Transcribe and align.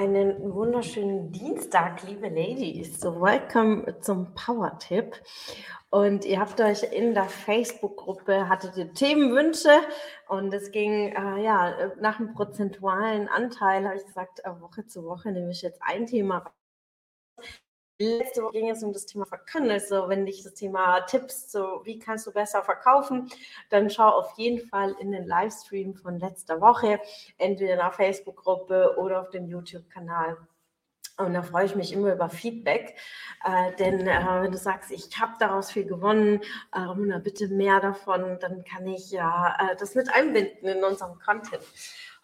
Einen 0.00 0.54
wunderschönen 0.54 1.32
Dienstag, 1.32 2.04
liebe 2.04 2.28
Ladies. 2.28 3.00
So, 3.00 3.20
welcome 3.20 3.98
zum 4.00 4.32
Power 4.32 4.78
Tip. 4.78 5.20
Und 5.90 6.24
ihr 6.24 6.38
habt 6.38 6.60
euch 6.60 6.84
in 6.84 7.14
der 7.14 7.24
Facebook-Gruppe, 7.24 8.48
hattet 8.48 8.76
ihr 8.76 8.94
Themenwünsche 8.94 9.72
und 10.28 10.54
es 10.54 10.70
ging, 10.70 11.08
äh, 11.08 11.42
ja, 11.42 11.90
nach 12.00 12.20
einem 12.20 12.32
prozentualen 12.32 13.26
Anteil, 13.26 13.86
habe 13.88 13.96
ich 13.96 14.06
gesagt, 14.06 14.38
äh, 14.44 14.60
Woche 14.60 14.86
zu 14.86 15.02
Woche 15.02 15.32
nehme 15.32 15.50
ich 15.50 15.62
jetzt 15.62 15.82
ein 15.82 16.06
Thema 16.06 16.44
Letzte 18.00 18.44
Woche 18.44 18.52
ging 18.52 18.70
es 18.70 18.84
um 18.84 18.92
das 18.92 19.06
Thema 19.06 19.26
Verkaufen. 19.26 19.70
Also 19.70 20.08
wenn 20.08 20.24
dich 20.24 20.44
das 20.44 20.54
Thema 20.54 21.00
Tipps, 21.00 21.50
so 21.50 21.80
wie 21.84 21.98
kannst 21.98 22.28
du 22.28 22.32
besser 22.32 22.62
verkaufen, 22.62 23.28
dann 23.70 23.90
schau 23.90 24.08
auf 24.08 24.38
jeden 24.38 24.68
Fall 24.68 24.94
in 25.00 25.10
den 25.10 25.26
Livestream 25.26 25.96
von 25.96 26.20
letzter 26.20 26.60
Woche, 26.60 27.00
entweder 27.38 27.72
in 27.72 27.78
der 27.78 27.90
Facebook-Gruppe 27.90 28.94
oder 28.98 29.20
auf 29.20 29.30
dem 29.30 29.48
YouTube-Kanal. 29.48 30.36
Und 31.16 31.34
da 31.34 31.42
freue 31.42 31.64
ich 31.64 31.74
mich 31.74 31.92
immer 31.92 32.12
über 32.12 32.28
Feedback, 32.28 32.96
äh, 33.44 33.74
denn 33.74 34.06
äh, 34.06 34.42
wenn 34.42 34.52
du 34.52 34.58
sagst, 34.58 34.92
ich 34.92 35.18
habe 35.18 35.32
daraus 35.40 35.72
viel 35.72 35.84
gewonnen, 35.84 36.40
äh, 36.72 37.18
bitte 37.18 37.48
mehr 37.48 37.80
davon, 37.80 38.38
dann 38.38 38.62
kann 38.64 38.86
ich 38.86 39.10
ja 39.10 39.56
äh, 39.58 39.74
das 39.74 39.96
mit 39.96 40.14
einbinden 40.14 40.68
in 40.68 40.84
unserem 40.84 41.18
Content. 41.18 41.64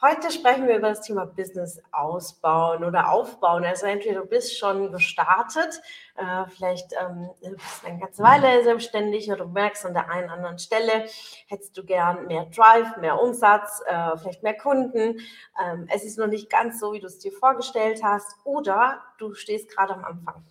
Heute 0.06 0.30
sprechen 0.30 0.68
wir 0.68 0.76
über 0.76 0.90
das 0.90 1.00
Thema 1.00 1.24
Business 1.24 1.80
ausbauen 1.90 2.84
oder 2.84 3.10
aufbauen. 3.10 3.64
Also 3.64 3.86
entweder 3.86 4.20
du 4.20 4.26
bist 4.26 4.58
schon 4.58 4.92
gestartet, 4.92 5.80
äh, 6.16 6.48
vielleicht 6.48 6.92
ähm, 7.00 7.30
bist 7.40 7.82
du 7.82 7.88
eine 7.88 7.98
ganze 7.98 8.22
Weile 8.22 8.62
selbstständig 8.62 9.28
oder 9.28 9.44
du 9.44 9.50
merkst 9.50 9.84
an 9.84 9.94
der 9.94 10.08
einen 10.08 10.26
oder 10.26 10.34
anderen 10.34 10.58
Stelle, 10.58 11.06
hättest 11.48 11.76
du 11.76 11.84
gern 11.84 12.26
mehr 12.26 12.46
Drive, 12.46 12.96
mehr 12.98 13.20
Umsatz, 13.20 13.82
äh, 13.86 14.16
vielleicht 14.18 14.42
mehr 14.44 14.56
Kunden. 14.56 15.20
Ähm, 15.60 15.88
es 15.92 16.04
ist 16.04 16.18
noch 16.18 16.28
nicht 16.28 16.48
ganz 16.48 16.78
so, 16.78 16.92
wie 16.92 17.00
du 17.00 17.06
es 17.06 17.18
dir 17.18 17.32
vorgestellt 17.32 18.02
hast 18.04 18.36
oder 18.44 19.02
du 19.18 19.34
stehst 19.34 19.68
gerade 19.74 19.94
am 19.94 20.04
Anfang. 20.04 20.44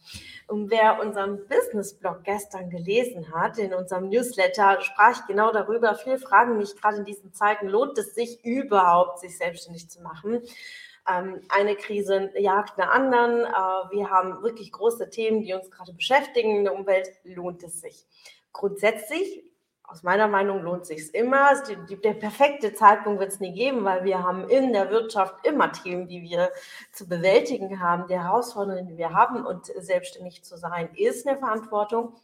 Und 0.48 0.70
wer 0.70 1.00
unseren 1.00 1.48
Business-Blog 1.48 2.24
gestern 2.24 2.70
gelesen 2.70 3.34
hat, 3.34 3.58
in 3.58 3.74
unserem 3.74 4.10
Newsletter, 4.10 4.82
sprach 4.82 5.12
ich 5.12 5.26
genau 5.28 5.52
darüber. 5.52 5.96
Viele 5.96 6.18
fragen 6.18 6.58
mich 6.58 6.76
gerade 6.76 6.98
in 6.98 7.06
diesen 7.06 7.34
Zeiten, 7.34 7.68
lohnt 7.68 7.98
es 7.98 8.16
sich 8.16 8.44
überhaupt, 8.44 9.20
sich 9.20 9.38
selbstständig 9.38 9.90
zu 9.90 10.02
machen? 10.02 10.42
Ähm, 11.10 11.42
eine 11.50 11.76
Krise 11.76 12.32
jagt 12.38 12.80
eine 12.80 12.92
anderen. 12.92 13.46
Äh, 13.46 13.96
wir 13.96 14.10
haben 14.10 14.42
wirklich 14.42 14.72
große 14.72 15.10
Themen, 15.10 15.42
die 15.42 15.54
uns 15.54 15.70
gerade 15.70 15.94
beschäftigen 15.94 16.58
in 16.58 16.64
der 16.64 16.76
Umwelt. 16.76 17.10
Lohnt 17.24 17.64
es 17.64 17.82
sich? 17.82 18.06
Grundsätzlich 18.52 19.44
aus 19.84 20.02
meiner 20.02 20.28
Meinung 20.28 20.64
lohnt 20.64 20.86
sich 20.86 21.14
immer. 21.14 21.62
Die, 21.64 22.02
der 22.02 22.14
perfekte 22.14 22.74
Zeitpunkt 22.74 23.20
wird 23.20 23.32
es 23.32 23.40
nie 23.40 23.54
geben, 23.54 23.84
weil 23.84 24.04
wir 24.06 24.24
haben 24.24 24.50
in 24.50 24.74
der 24.74 24.90
Wirtschaft 24.90 25.46
immer 25.46 25.72
Themen, 25.72 26.08
die 26.08 26.24
wir 26.24 26.50
zu 26.92 27.08
bewältigen 27.08 27.80
haben, 27.80 28.08
die 28.08 28.18
Herausforderungen, 28.18 28.88
die 28.88 28.98
wir 28.98 29.14
haben. 29.14 29.46
Und 29.46 29.66
selbstständig 29.66 30.44
zu 30.44 30.58
sein, 30.58 30.90
ist 30.96 31.28
eine 31.28 31.38
Verantwortung. 31.38 32.16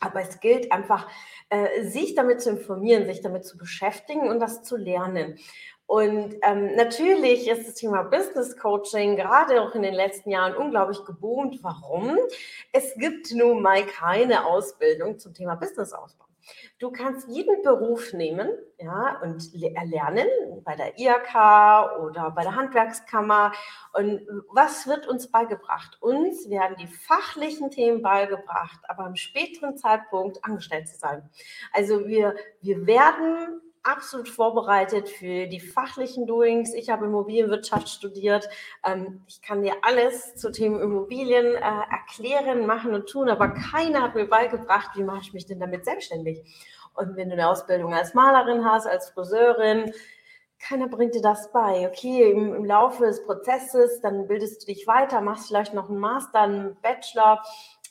Aber 0.00 0.20
es 0.20 0.40
gilt 0.40 0.72
einfach, 0.72 1.08
äh, 1.48 1.84
sich 1.84 2.14
damit 2.14 2.40
zu 2.40 2.50
informieren, 2.50 3.06
sich 3.06 3.20
damit 3.20 3.44
zu 3.44 3.58
beschäftigen 3.58 4.28
und 4.28 4.40
das 4.40 4.62
zu 4.62 4.76
lernen. 4.76 5.38
Und 5.86 6.34
ähm, 6.42 6.74
natürlich 6.74 7.48
ist 7.48 7.68
das 7.68 7.74
Thema 7.74 8.02
Business 8.02 8.56
Coaching 8.56 9.16
gerade 9.16 9.62
auch 9.62 9.74
in 9.74 9.82
den 9.82 9.94
letzten 9.94 10.30
Jahren 10.30 10.56
unglaublich 10.56 11.04
geboomt. 11.04 11.62
Warum? 11.62 12.18
Es 12.72 12.94
gibt 12.96 13.32
nun 13.32 13.62
mal 13.62 13.86
keine 13.86 14.46
Ausbildung 14.46 15.18
zum 15.18 15.32
Thema 15.32 15.54
Business 15.54 15.92
Ausbau. 15.92 16.26
Du 16.78 16.90
kannst 16.90 17.28
jeden 17.28 17.62
Beruf 17.62 18.12
nehmen 18.12 18.50
ja, 18.78 19.20
und 19.22 19.50
erlernen 19.54 20.28
bei 20.62 20.76
der 20.76 20.98
IHK 20.98 22.00
oder 22.00 22.30
bei 22.30 22.42
der 22.42 22.54
Handwerkskammer. 22.54 23.52
Und 23.92 24.20
was 24.52 24.86
wird 24.86 25.06
uns 25.06 25.30
beigebracht? 25.30 25.96
Uns 26.00 26.50
werden 26.50 26.76
die 26.78 26.86
fachlichen 26.86 27.70
Themen 27.70 28.02
beigebracht, 28.02 28.80
aber 28.88 29.04
am 29.04 29.16
späteren 29.16 29.76
Zeitpunkt 29.76 30.44
angestellt 30.44 30.88
zu 30.88 30.98
sein. 30.98 31.28
Also 31.72 32.06
wir, 32.06 32.36
wir 32.60 32.86
werden 32.86 33.60
absolut 33.86 34.28
vorbereitet 34.28 35.08
für 35.08 35.46
die 35.46 35.60
fachlichen 35.60 36.26
Doings. 36.26 36.74
Ich 36.74 36.90
habe 36.90 37.06
Immobilienwirtschaft 37.06 37.88
studiert. 37.88 38.48
Ähm, 38.84 39.22
ich 39.28 39.40
kann 39.42 39.62
dir 39.62 39.74
alles 39.82 40.34
zu 40.34 40.50
Themen 40.50 40.80
Immobilien 40.80 41.54
äh, 41.54 41.58
erklären, 41.58 42.66
machen 42.66 42.94
und 42.94 43.08
tun, 43.08 43.28
aber 43.28 43.50
keiner 43.50 44.02
hat 44.02 44.14
mir 44.14 44.28
beigebracht, 44.28 44.90
wie 44.96 45.04
mache 45.04 45.20
ich 45.22 45.32
mich 45.32 45.46
denn 45.46 45.60
damit 45.60 45.84
selbstständig. 45.84 46.42
Und 46.94 47.16
wenn 47.16 47.28
du 47.28 47.34
eine 47.34 47.48
Ausbildung 47.48 47.94
als 47.94 48.14
Malerin 48.14 48.64
hast, 48.64 48.86
als 48.86 49.10
Friseurin, 49.10 49.92
keiner 50.58 50.88
bringt 50.88 51.14
dir 51.14 51.22
das 51.22 51.52
bei. 51.52 51.86
Okay, 51.88 52.30
im, 52.30 52.54
im 52.54 52.64
Laufe 52.64 53.04
des 53.04 53.24
Prozesses, 53.24 54.00
dann 54.00 54.26
bildest 54.26 54.62
du 54.62 54.66
dich 54.66 54.86
weiter, 54.86 55.20
machst 55.20 55.48
vielleicht 55.48 55.74
noch 55.74 55.90
einen 55.90 55.98
Master, 55.98 56.40
einen 56.40 56.76
Bachelor. 56.80 57.42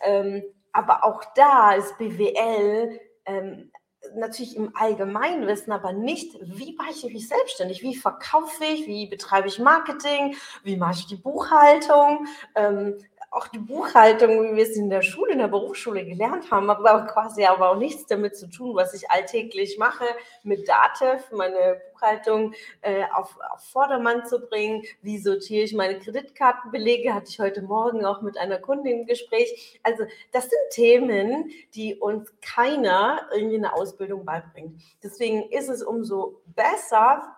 Ähm, 0.02 0.44
aber 0.72 1.04
auch 1.04 1.24
da 1.36 1.74
ist 1.74 1.98
BWL 1.98 3.00
ähm, 3.26 3.72
natürlich 4.16 4.56
im 4.56 4.76
Allgemeinwissen, 4.76 5.72
aber 5.74 5.94
nicht, 5.94 6.38
wie 6.42 6.76
mache 6.76 6.92
ich 6.92 7.04
mich 7.14 7.28
selbstständig? 7.28 7.82
Wie 7.82 7.96
verkaufe 7.96 8.64
ich? 8.66 8.88
Wie 8.88 9.08
betreibe 9.08 9.48
ich 9.48 9.60
Marketing? 9.60 10.36
Wie 10.64 10.78
mache 10.78 11.00
ich 11.00 11.08
die 11.08 11.16
Buchhaltung? 11.16 12.28
Ähm, 12.56 12.98
auch 13.36 13.48
die 13.50 13.60
Buchhaltung, 13.60 14.44
wie 14.44 14.56
wir 14.56 14.64
es 14.64 14.78
in 14.78 14.90
der 14.90 15.02
Schule, 15.02 15.34
in 15.34 15.40
der 15.40 15.50
Berufsschule 15.50 16.06
gelernt 16.06 16.50
haben, 16.52 16.70
aber 16.70 17.06
quasi 17.06 17.44
aber 17.44 17.72
auch 17.72 17.78
nichts 17.78 18.06
damit 18.06 18.38
zu 18.38 18.48
tun, 18.48 18.76
was 18.76 18.94
ich 18.94 19.12
alltäglich 19.12 19.78
mache, 19.78 20.06
mit 20.44 20.68
Datev 20.70 21.32
meine 21.32 21.82
Buchhaltung 21.92 22.54
äh, 22.82 23.04
auf, 23.14 23.38
auf 23.52 23.62
Vordermann 23.72 24.26
zu 24.26 24.40
bringen. 24.40 24.84
Wie 25.02 25.18
sortiere 25.18 25.66
ich 25.66 25.74
meine 25.74 26.00
Kreditkartenbelege? 26.00 27.14
Hatte 27.14 27.30
ich 27.30 27.40
heute 27.40 27.62
Morgen 27.62 28.06
auch 28.06 28.22
mit 28.22 28.38
einer 28.38 28.58
Kundin 28.58 29.02
ein 29.02 29.06
Gespräch. 29.06 29.80
Also 29.84 30.06
das 30.32 30.44
sind 30.44 30.62
Themen, 30.72 31.52
die 31.74 31.96
uns 31.96 32.34
keiner 32.42 33.28
irgendwie 33.34 33.58
eine 33.58 33.74
Ausbildung 33.74 34.26
beibringt. 34.26 34.82
Deswegen 35.04 35.50
ist 35.52 35.70
es 35.70 35.84
umso 35.84 36.42
besser, 36.46 37.36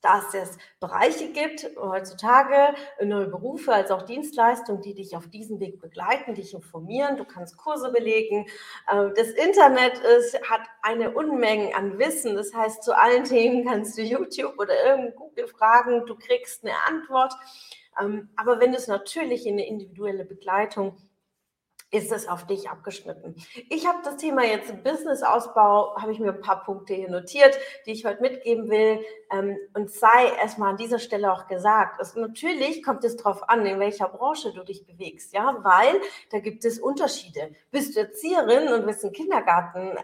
dass 0.00 0.34
es 0.34 0.56
Bereiche 0.80 1.28
gibt 1.32 1.68
heutzutage, 1.76 2.74
neue 3.02 3.26
Berufe 3.26 3.72
als 3.72 3.90
auch 3.90 4.02
Dienstleistungen, 4.02 4.82
die 4.82 4.94
dich 4.94 5.16
auf 5.16 5.28
diesem 5.28 5.60
Weg 5.60 5.80
begleiten, 5.80 6.34
dich 6.34 6.54
informieren. 6.54 7.16
Du 7.16 7.24
kannst 7.24 7.56
Kurse 7.56 7.92
belegen. 7.92 8.46
Äh, 8.88 9.10
das 9.14 9.28
Internet 9.30 9.98
ist, 9.98 10.40
hat 10.48 10.62
eine 10.82 11.12
Unmenge 11.12 11.74
an 11.74 11.98
Wissen. 11.98 12.34
Das 12.34 12.54
heißt, 12.54 12.82
zu 12.82 12.96
allen 12.96 13.24
Themen 13.24 13.64
kannst 13.68 13.98
du 13.98 14.02
YouTube 14.02 14.58
oder 14.58 14.74
irgendein 14.84 15.14
Google 15.16 15.48
fragen. 15.48 16.06
Du 16.06 16.16
kriegst 16.16 16.64
eine 16.64 16.74
Antwort. 16.88 17.34
Ähm, 18.00 18.30
aber 18.36 18.60
wenn 18.60 18.72
du 18.72 18.78
es 18.78 18.88
natürlich 18.88 19.46
in 19.46 19.54
eine 19.54 19.66
individuelle 19.66 20.24
Begleitung 20.24 20.96
ist 21.92 22.12
es 22.12 22.28
auf 22.28 22.46
dich 22.46 22.70
abgeschnitten. 22.70 23.34
Ich 23.68 23.86
habe 23.86 23.98
das 24.04 24.16
Thema 24.16 24.44
jetzt 24.44 24.84
Business-Ausbau, 24.84 25.96
habe 25.96 26.12
ich 26.12 26.20
mir 26.20 26.32
ein 26.32 26.40
paar 26.40 26.62
Punkte 26.62 26.94
hier 26.94 27.10
notiert, 27.10 27.58
die 27.84 27.92
ich 27.92 28.04
heute 28.04 28.20
mitgeben 28.20 28.70
will. 28.70 29.04
Ähm, 29.32 29.56
und 29.74 29.90
sei 29.90 30.32
erstmal 30.40 30.70
an 30.70 30.76
dieser 30.76 31.00
Stelle 31.00 31.32
auch 31.32 31.48
gesagt, 31.48 32.00
es, 32.00 32.14
natürlich 32.14 32.84
kommt 32.84 33.02
es 33.04 33.16
darauf 33.16 33.48
an, 33.48 33.66
in 33.66 33.80
welcher 33.80 34.08
Branche 34.08 34.52
du 34.52 34.62
dich 34.62 34.86
bewegst, 34.86 35.32
ja, 35.32 35.56
weil 35.62 36.00
da 36.30 36.38
gibt 36.38 36.64
es 36.64 36.78
Unterschiede. 36.78 37.54
Bist 37.72 37.96
du 37.96 38.00
Erzieherin 38.00 38.72
und 38.72 38.86
willst 38.86 39.04
einen 39.04 39.12
Kindergarten 39.12 39.96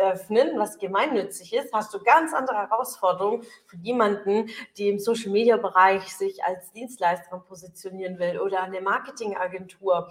eröffnen, 0.00 0.58
was 0.58 0.78
gemeinnützig 0.78 1.52
ist, 1.54 1.72
hast 1.72 1.92
du 1.92 2.00
ganz 2.02 2.32
andere 2.34 2.58
Herausforderungen 2.58 3.42
für 3.66 3.76
jemanden, 3.78 4.48
die 4.76 4.88
im 4.88 5.00
Social-Media-Bereich 5.00 6.16
sich 6.16 6.44
als 6.44 6.70
Dienstleisterin 6.72 7.42
positionieren 7.42 8.18
will 8.20 8.38
oder 8.38 8.62
eine 8.62 8.80
Marketingagentur. 8.80 10.08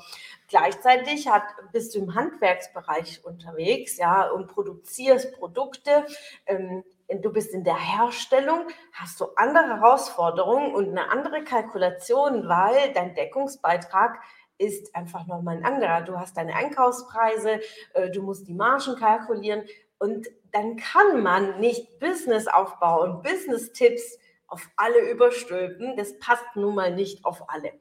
Gleichzeitig 0.47 1.20
hat, 1.27 1.43
bist 1.71 1.95
du 1.95 1.99
im 1.99 2.15
Handwerksbereich 2.15 3.23
unterwegs, 3.23 3.97
ja, 3.97 4.29
und 4.29 4.47
produzierst 4.47 5.33
Produkte. 5.33 6.05
Ähm, 6.45 6.83
du 7.21 7.31
bist 7.31 7.53
in 7.53 7.63
der 7.63 7.77
Herstellung, 7.77 8.67
hast 8.93 9.19
du 9.19 9.25
andere 9.35 9.67
Herausforderungen 9.67 10.73
und 10.73 10.89
eine 10.89 11.11
andere 11.11 11.43
Kalkulation, 11.43 12.47
weil 12.47 12.93
dein 12.93 13.15
Deckungsbeitrag 13.15 14.19
ist 14.57 14.95
einfach 14.95 15.25
nochmal 15.27 15.57
ein 15.57 15.65
anderer. 15.65 16.01
Du 16.01 16.19
hast 16.19 16.37
deine 16.37 16.55
Einkaufspreise, 16.55 17.59
äh, 17.93 18.09
du 18.11 18.21
musst 18.21 18.47
die 18.47 18.53
Margen 18.53 18.95
kalkulieren 18.95 19.63
und 19.97 20.27
dann 20.51 20.75
kann 20.75 21.21
man 21.21 21.59
nicht 21.59 21.99
Businessaufbau 21.99 23.03
und 23.03 23.23
Business-Tipps 23.23 24.19
auf 24.51 24.69
alle 24.75 25.09
überstülpen. 25.09 25.95
Das 25.95 26.19
passt 26.19 26.45
nun 26.55 26.75
mal 26.75 26.93
nicht 26.93 27.25
auf 27.25 27.49
alle. 27.49 27.71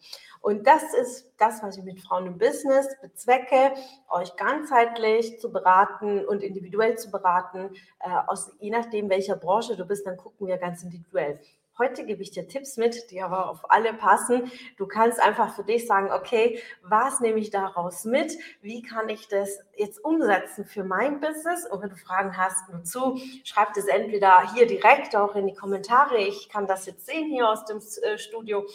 Und 0.40 0.66
das 0.66 0.94
ist 0.94 1.32
das, 1.36 1.62
was 1.62 1.76
ich 1.76 1.84
mit 1.84 2.00
Frauen 2.00 2.26
im 2.26 2.38
Business 2.38 2.86
bezwecke, 3.02 3.74
euch 4.08 4.36
ganzheitlich 4.36 5.40
zu 5.40 5.52
beraten 5.52 6.24
und 6.24 6.42
individuell 6.42 6.96
zu 6.96 7.10
beraten. 7.10 7.74
Äh, 7.98 8.10
aus, 8.26 8.52
je 8.60 8.70
nachdem, 8.70 9.10
welcher 9.10 9.36
Branche 9.36 9.76
du 9.76 9.84
bist, 9.84 10.06
dann 10.06 10.16
gucken 10.16 10.46
wir 10.46 10.58
ganz 10.58 10.82
individuell. 10.82 11.40
Heute 11.80 12.04
gebe 12.04 12.20
ich 12.20 12.30
dir 12.30 12.46
Tipps 12.46 12.76
mit, 12.76 13.10
die 13.10 13.22
aber 13.22 13.48
auf 13.48 13.70
alle 13.70 13.94
passen. 13.94 14.52
Du 14.76 14.86
kannst 14.86 15.18
einfach 15.18 15.56
für 15.56 15.64
dich 15.64 15.86
sagen, 15.86 16.12
okay, 16.12 16.60
was 16.82 17.20
nehme 17.20 17.38
ich 17.38 17.48
daraus 17.48 18.04
mit? 18.04 18.36
Wie 18.60 18.82
kann 18.82 19.08
ich 19.08 19.28
das 19.28 19.60
jetzt 19.74 20.04
umsetzen 20.04 20.66
für 20.66 20.84
mein 20.84 21.20
Business? 21.20 21.66
Und 21.66 21.80
wenn 21.80 21.88
du 21.88 21.96
Fragen 21.96 22.36
hast, 22.36 22.68
nur 22.68 22.84
zu, 22.84 23.18
schreib 23.44 23.72
das 23.72 23.86
entweder 23.86 24.52
hier 24.52 24.66
direkt 24.66 25.16
auch 25.16 25.34
in 25.36 25.46
die 25.46 25.54
Kommentare. 25.54 26.18
Ich 26.18 26.50
kann 26.50 26.66
das 26.66 26.84
jetzt 26.84 27.06
sehen 27.06 27.30
hier 27.30 27.48
aus 27.48 27.64
dem 27.64 27.78
äh, 27.78 28.18
Studio 28.18 28.66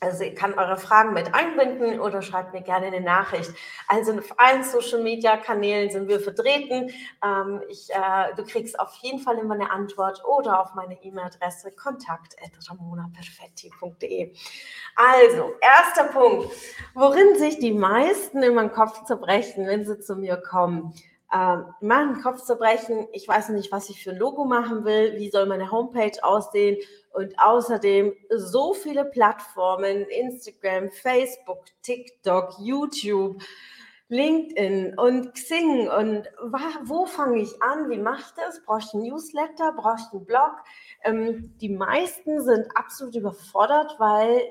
also 0.00 0.24
ihr 0.24 0.34
kann 0.34 0.54
eure 0.54 0.76
Fragen 0.76 1.14
mit 1.14 1.32
einbinden 1.34 2.00
oder 2.00 2.20
schreibt 2.22 2.52
mir 2.52 2.62
gerne 2.62 2.86
eine 2.86 3.00
Nachricht. 3.00 3.52
Also 3.88 4.12
auf 4.12 4.38
allen 4.38 4.62
Social 4.64 5.02
Media 5.02 5.36
Kanälen 5.36 5.90
sind 5.90 6.06
wir 6.08 6.20
vertreten. 6.20 6.90
Ähm, 7.24 7.62
ich, 7.68 7.90
äh, 7.90 8.34
du 8.36 8.44
kriegst 8.44 8.78
auf 8.78 8.94
jeden 9.02 9.18
Fall 9.18 9.38
immer 9.38 9.54
eine 9.54 9.70
Antwort 9.70 10.22
oder 10.24 10.60
auf 10.60 10.74
meine 10.74 11.02
E-Mail-Adresse 11.02 11.72
kontakt.ramonaperfetti.de. 11.72 14.34
Also, 14.94 15.54
erster 15.60 16.04
Punkt, 16.04 16.52
worin 16.94 17.36
sich 17.38 17.58
die 17.58 17.72
meisten 17.72 18.42
in 18.42 18.54
meinen 18.54 18.72
Kopf 18.72 19.04
zerbrechen, 19.04 19.66
wenn 19.66 19.84
sie 19.84 20.00
zu 20.00 20.16
mir 20.16 20.36
kommen. 20.36 20.94
Ähm, 21.32 21.64
machen 21.80 22.22
Kopfzerbrechen. 22.22 23.08
Ich 23.12 23.26
weiß 23.26 23.48
nicht, 23.48 23.72
was 23.72 23.90
ich 23.90 24.02
für 24.02 24.10
ein 24.10 24.18
Logo 24.18 24.44
machen 24.44 24.84
will. 24.84 25.16
Wie 25.16 25.30
soll 25.30 25.46
meine 25.46 25.70
Homepage 25.72 26.22
aussehen? 26.22 26.76
Und 27.12 27.36
außerdem 27.38 28.12
so 28.30 28.74
viele 28.74 29.04
Plattformen, 29.04 30.04
Instagram, 30.04 30.90
Facebook, 30.90 31.64
TikTok, 31.82 32.54
YouTube, 32.60 33.42
LinkedIn 34.08 34.96
und 34.98 35.34
Xing. 35.34 35.88
Und 35.88 36.28
wo 36.84 37.06
fange 37.06 37.42
ich 37.42 37.60
an? 37.60 37.90
Wie 37.90 37.98
mache 37.98 38.20
ich 38.20 38.44
das? 38.44 38.62
Brauche 38.64 38.80
ich 38.80 38.94
ein 38.94 39.02
Newsletter? 39.02 39.72
Brauche 39.72 39.96
ich 39.98 40.12
einen 40.12 40.24
Blog? 40.24 40.52
Ähm, 41.02 41.54
die 41.60 41.70
meisten 41.70 42.40
sind 42.42 42.66
absolut 42.76 43.16
überfordert, 43.16 43.96
weil 43.98 44.42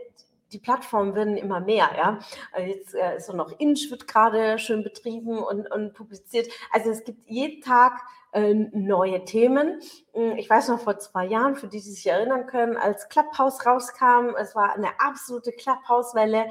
die 0.52 0.60
Plattformen 0.60 1.16
werden 1.16 1.38
immer 1.38 1.60
mehr, 1.60 1.90
ja. 1.98 2.20
Also 2.52 2.68
jetzt 2.70 2.94
äh, 2.94 3.18
ist 3.18 3.28
so 3.28 3.34
noch 3.34 3.52
Inch 3.60 3.90
wird 3.90 4.08
gerade 4.08 4.60
schön 4.60 4.84
betrieben 4.84 5.40
und, 5.40 5.72
und 5.72 5.94
publiziert. 5.94 6.48
Also 6.72 6.92
es 6.92 7.04
gibt 7.04 7.28
jeden 7.30 7.62
Tag 7.62 8.02
äh, 8.32 8.54
neue 8.54 9.24
Themen. 9.26 9.82
Hm, 10.14 10.38
ich 10.38 10.50
weiß 10.50 10.68
noch 10.70 10.80
vor 10.80 11.00
zwei 11.00 11.26
Jahren, 11.26 11.56
für 11.56 11.68
die, 11.68 11.78
die 11.78 11.90
sich 11.90 12.06
erinnern 12.06 12.48
können, 12.48 12.78
als 12.78 13.10
Clubhouse 13.10 13.66
rauskam, 13.66 14.36
es 14.38 14.56
war 14.56 14.74
eine 14.74 15.00
absolute 15.00 15.52
Clubhouse-Welle. 15.52 16.48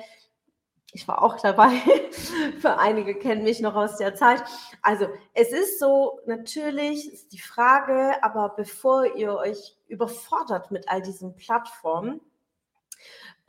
Ich 0.93 1.09
war 1.09 1.23
auch 1.23 1.41
dabei. 1.41 1.71
Für 2.61 2.79
einige 2.79 3.17
kennen 3.17 3.43
mich 3.43 3.59
noch 3.61 3.75
aus 3.75 3.97
der 3.97 4.15
Zeit. 4.15 4.45
Also 4.81 5.09
es 5.33 5.51
ist 5.51 5.81
so, 5.81 6.21
natürlich 6.25 7.13
ist 7.13 7.33
die 7.33 7.41
Frage, 7.41 8.23
aber 8.23 8.51
bevor 8.51 9.17
ihr 9.17 9.35
euch 9.35 9.77
überfordert 9.89 10.71
mit 10.71 10.89
all 10.89 11.03
diesen 11.03 11.35
Plattformen, 11.35 12.21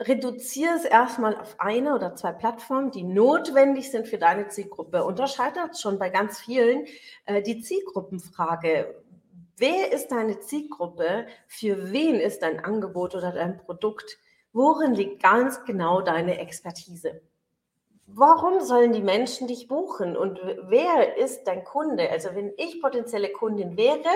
reduziere 0.00 0.74
es 0.74 0.84
erstmal 0.84 1.36
auf 1.36 1.58
eine 1.58 1.94
oder 1.94 2.14
zwei 2.14 2.32
Plattformen, 2.32 2.90
die 2.90 3.02
notwendig 3.02 3.90
sind 3.90 4.06
für 4.06 4.18
deine 4.18 4.48
Zielgruppe. 4.48 5.04
Unterscheidet 5.04 5.78
schon 5.78 5.98
bei 5.98 6.10
ganz 6.10 6.40
vielen 6.40 6.86
äh, 7.24 7.42
die 7.42 7.60
Zielgruppenfrage. 7.60 8.94
Wer 9.56 9.92
ist 9.92 10.08
deine 10.08 10.40
Zielgruppe? 10.40 11.26
Für 11.46 11.92
wen 11.92 12.16
ist 12.16 12.42
dein 12.42 12.62
Angebot 12.62 13.14
oder 13.14 13.32
dein 13.32 13.56
Produkt? 13.56 14.18
Worin 14.52 14.94
liegt 14.94 15.22
ganz 15.22 15.64
genau 15.64 16.02
deine 16.02 16.38
Expertise? 16.38 17.22
Warum 18.06 18.60
sollen 18.60 18.92
die 18.92 19.02
Menschen 19.02 19.48
dich 19.48 19.66
buchen? 19.66 20.16
Und 20.16 20.40
wer 20.68 21.16
ist 21.16 21.44
dein 21.44 21.64
Kunde? 21.64 22.10
Also 22.10 22.34
wenn 22.34 22.52
ich 22.56 22.80
potenzielle 22.80 23.30
Kundin 23.30 23.76
wäre, 23.76 24.08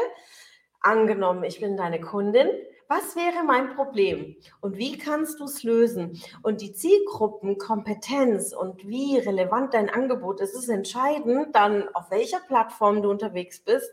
angenommen, 0.81 1.45
ich 1.45 1.61
bin 1.61 1.77
deine 1.77 2.01
Kundin, 2.01 2.49
was 2.91 3.15
wäre 3.15 3.45
mein 3.45 3.77
Problem? 3.77 4.35
Und 4.61 4.77
wie 4.77 4.99
kannst 4.99 5.39
du 5.39 5.45
es 5.45 5.63
lösen? 5.63 6.21
Und 6.43 6.61
die 6.61 6.73
Zielgruppenkompetenz 6.73 8.53
und 8.53 8.87
wie 8.87 9.17
relevant 9.17 9.75
dein 9.75 9.89
Angebot 9.89 10.41
ist, 10.41 10.57
ist 10.57 10.69
entscheidend 10.69 11.55
dann, 11.55 11.89
auf 11.95 12.11
welcher 12.11 12.41
Plattform 12.41 13.01
du 13.01 13.09
unterwegs 13.09 13.61
bist, 13.61 13.89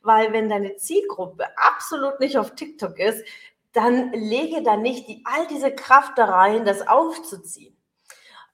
weil 0.00 0.32
wenn 0.32 0.48
deine 0.48 0.76
Zielgruppe 0.76 1.44
absolut 1.58 2.20
nicht 2.20 2.38
auf 2.38 2.54
TikTok 2.54 2.98
ist, 2.98 3.22
dann 3.72 4.12
lege 4.12 4.62
da 4.62 4.78
nicht 4.78 5.08
die, 5.08 5.22
all 5.26 5.46
diese 5.48 5.70
Kraft 5.70 6.16
da 6.16 6.24
rein, 6.24 6.64
das 6.64 6.88
aufzuziehen 6.88 7.77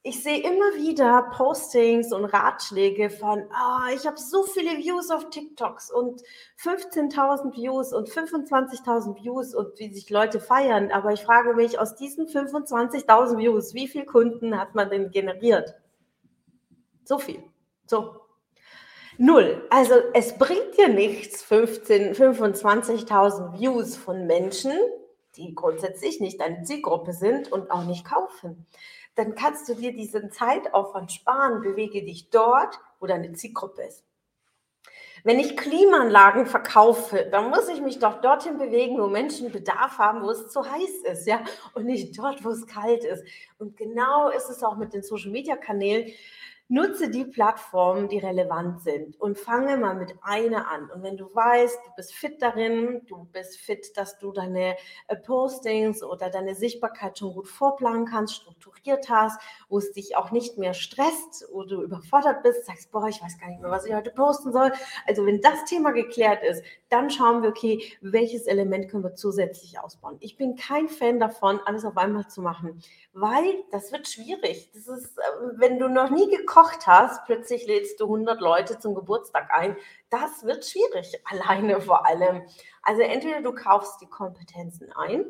ich 0.06 0.22
sehe 0.22 0.42
immer 0.42 0.74
wieder 0.76 1.30
Postings 1.34 2.12
und 2.12 2.26
Ratschläge 2.26 3.08
von, 3.08 3.42
oh, 3.44 3.94
ich 3.94 4.06
habe 4.06 4.18
so 4.18 4.42
viele 4.42 4.76
Views 4.76 5.10
auf 5.10 5.30
TikToks 5.30 5.90
und 5.90 6.22
15.000 6.62 7.56
Views 7.56 7.94
und 7.94 8.10
25.000 8.10 9.24
Views 9.24 9.54
und 9.54 9.78
wie 9.78 9.94
sich 9.94 10.10
Leute 10.10 10.40
feiern. 10.40 10.92
Aber 10.92 11.14
ich 11.14 11.22
frage 11.22 11.54
mich, 11.54 11.78
aus 11.78 11.96
diesen 11.96 12.26
25.000 12.26 13.38
Views, 13.38 13.72
wie 13.72 13.88
viele 13.88 14.04
Kunden 14.04 14.60
hat 14.60 14.74
man 14.74 14.90
denn 14.90 15.10
generiert? 15.10 15.74
So 17.04 17.18
viel. 17.18 17.42
So. 17.86 18.16
Null. 19.16 19.66
Also 19.70 19.94
es 20.12 20.36
bringt 20.36 20.76
dir 20.76 20.88
nichts, 20.88 21.42
15, 21.44 22.14
25.000 22.14 23.58
Views 23.58 23.96
von 23.96 24.26
Menschen, 24.26 24.72
die 25.36 25.54
grundsätzlich 25.54 26.20
nicht 26.20 26.42
deine 26.42 26.62
Zielgruppe 26.62 27.14
sind 27.14 27.50
und 27.50 27.70
auch 27.70 27.84
nicht 27.84 28.04
kaufen 28.04 28.66
dann 29.14 29.34
kannst 29.34 29.68
du 29.68 29.74
dir 29.74 29.92
diesen 29.92 30.30
Zeitaufwand 30.30 31.12
sparen, 31.12 31.62
bewege 31.62 32.02
dich 32.02 32.30
dort, 32.30 32.80
wo 33.00 33.06
deine 33.06 33.32
Zielgruppe 33.32 33.82
ist. 33.82 34.04
Wenn 35.26 35.38
ich 35.38 35.56
Klimaanlagen 35.56 36.44
verkaufe, 36.44 37.26
dann 37.30 37.48
muss 37.48 37.68
ich 37.68 37.80
mich 37.80 37.98
doch 37.98 38.20
dorthin 38.20 38.58
bewegen, 38.58 38.98
wo 38.98 39.06
Menschen 39.06 39.50
Bedarf 39.50 39.96
haben, 39.96 40.22
wo 40.22 40.30
es 40.30 40.50
zu 40.50 40.70
heiß 40.70 41.02
ist, 41.10 41.26
ja, 41.26 41.42
und 41.72 41.86
nicht 41.86 42.18
dort, 42.18 42.44
wo 42.44 42.50
es 42.50 42.66
kalt 42.66 43.04
ist. 43.04 43.24
Und 43.58 43.76
genau 43.78 44.28
ist 44.28 44.50
es 44.50 44.62
auch 44.62 44.76
mit 44.76 44.92
den 44.92 45.02
Social 45.02 45.30
Media 45.30 45.56
Kanälen. 45.56 46.12
Nutze 46.68 47.10
die 47.10 47.26
Plattformen, 47.26 48.08
die 48.08 48.18
relevant 48.18 48.80
sind 48.80 49.20
und 49.20 49.36
fange 49.38 49.76
mal 49.76 49.94
mit 49.94 50.14
einer 50.22 50.66
an. 50.70 50.90
Und 50.90 51.02
wenn 51.02 51.18
du 51.18 51.26
weißt, 51.26 51.78
du 51.84 51.90
bist 51.94 52.14
fit 52.14 52.40
darin, 52.40 53.02
du 53.06 53.28
bist 53.32 53.58
fit, 53.58 53.94
dass 53.98 54.16
du 54.18 54.32
deine 54.32 54.74
äh, 55.08 55.16
Postings 55.16 56.02
oder 56.02 56.30
deine 56.30 56.54
Sichtbarkeit 56.54 57.18
schon 57.18 57.34
gut 57.34 57.48
vorplanen 57.48 58.06
kannst, 58.06 58.36
strukturiert 58.36 59.10
hast, 59.10 59.38
wo 59.68 59.76
es 59.76 59.92
dich 59.92 60.16
auch 60.16 60.30
nicht 60.30 60.56
mehr 60.56 60.72
stresst 60.72 61.46
oder 61.52 61.68
du 61.68 61.82
überfordert 61.82 62.42
bist, 62.42 62.64
sagst, 62.64 62.90
boah, 62.90 63.08
ich 63.08 63.22
weiß 63.22 63.38
gar 63.38 63.48
nicht 63.48 63.60
mehr, 63.60 63.70
was 63.70 63.84
ich 63.84 63.92
heute 63.92 64.10
posten 64.10 64.50
soll. 64.50 64.72
Also 65.06 65.26
wenn 65.26 65.42
das 65.42 65.66
Thema 65.66 65.90
geklärt 65.90 66.42
ist, 66.42 66.64
dann 66.88 67.10
schauen 67.10 67.42
wir, 67.42 67.50
okay, 67.50 67.82
welches 68.00 68.46
Element 68.46 68.90
können 68.90 69.04
wir 69.04 69.16
zusätzlich 69.16 69.78
ausbauen. 69.78 70.16
Ich 70.20 70.38
bin 70.38 70.56
kein 70.56 70.88
Fan 70.88 71.20
davon, 71.20 71.60
alles 71.66 71.84
auf 71.84 71.98
einmal 71.98 72.26
zu 72.28 72.40
machen, 72.40 72.80
weil 73.12 73.64
das 73.70 73.92
wird 73.92 74.08
schwierig. 74.08 74.70
Das 74.72 74.88
ist, 74.88 75.18
äh, 75.18 75.22
wenn 75.56 75.78
du 75.78 75.88
noch 75.88 76.08
nie 76.08 76.30
gekocht 76.30 76.53
gekocht 76.54 76.86
hast, 76.86 77.24
plötzlich 77.24 77.66
lädst 77.66 78.00
du 78.00 78.04
100 78.04 78.40
Leute 78.40 78.78
zum 78.78 78.94
Geburtstag 78.94 79.50
ein. 79.50 79.76
Das 80.10 80.44
wird 80.44 80.64
schwierig, 80.64 81.20
alleine 81.24 81.80
vor 81.80 82.06
allem. 82.06 82.42
Also 82.82 83.02
entweder 83.02 83.40
du 83.42 83.52
kaufst 83.52 84.00
die 84.00 84.08
Kompetenzen 84.08 84.92
ein, 84.92 85.24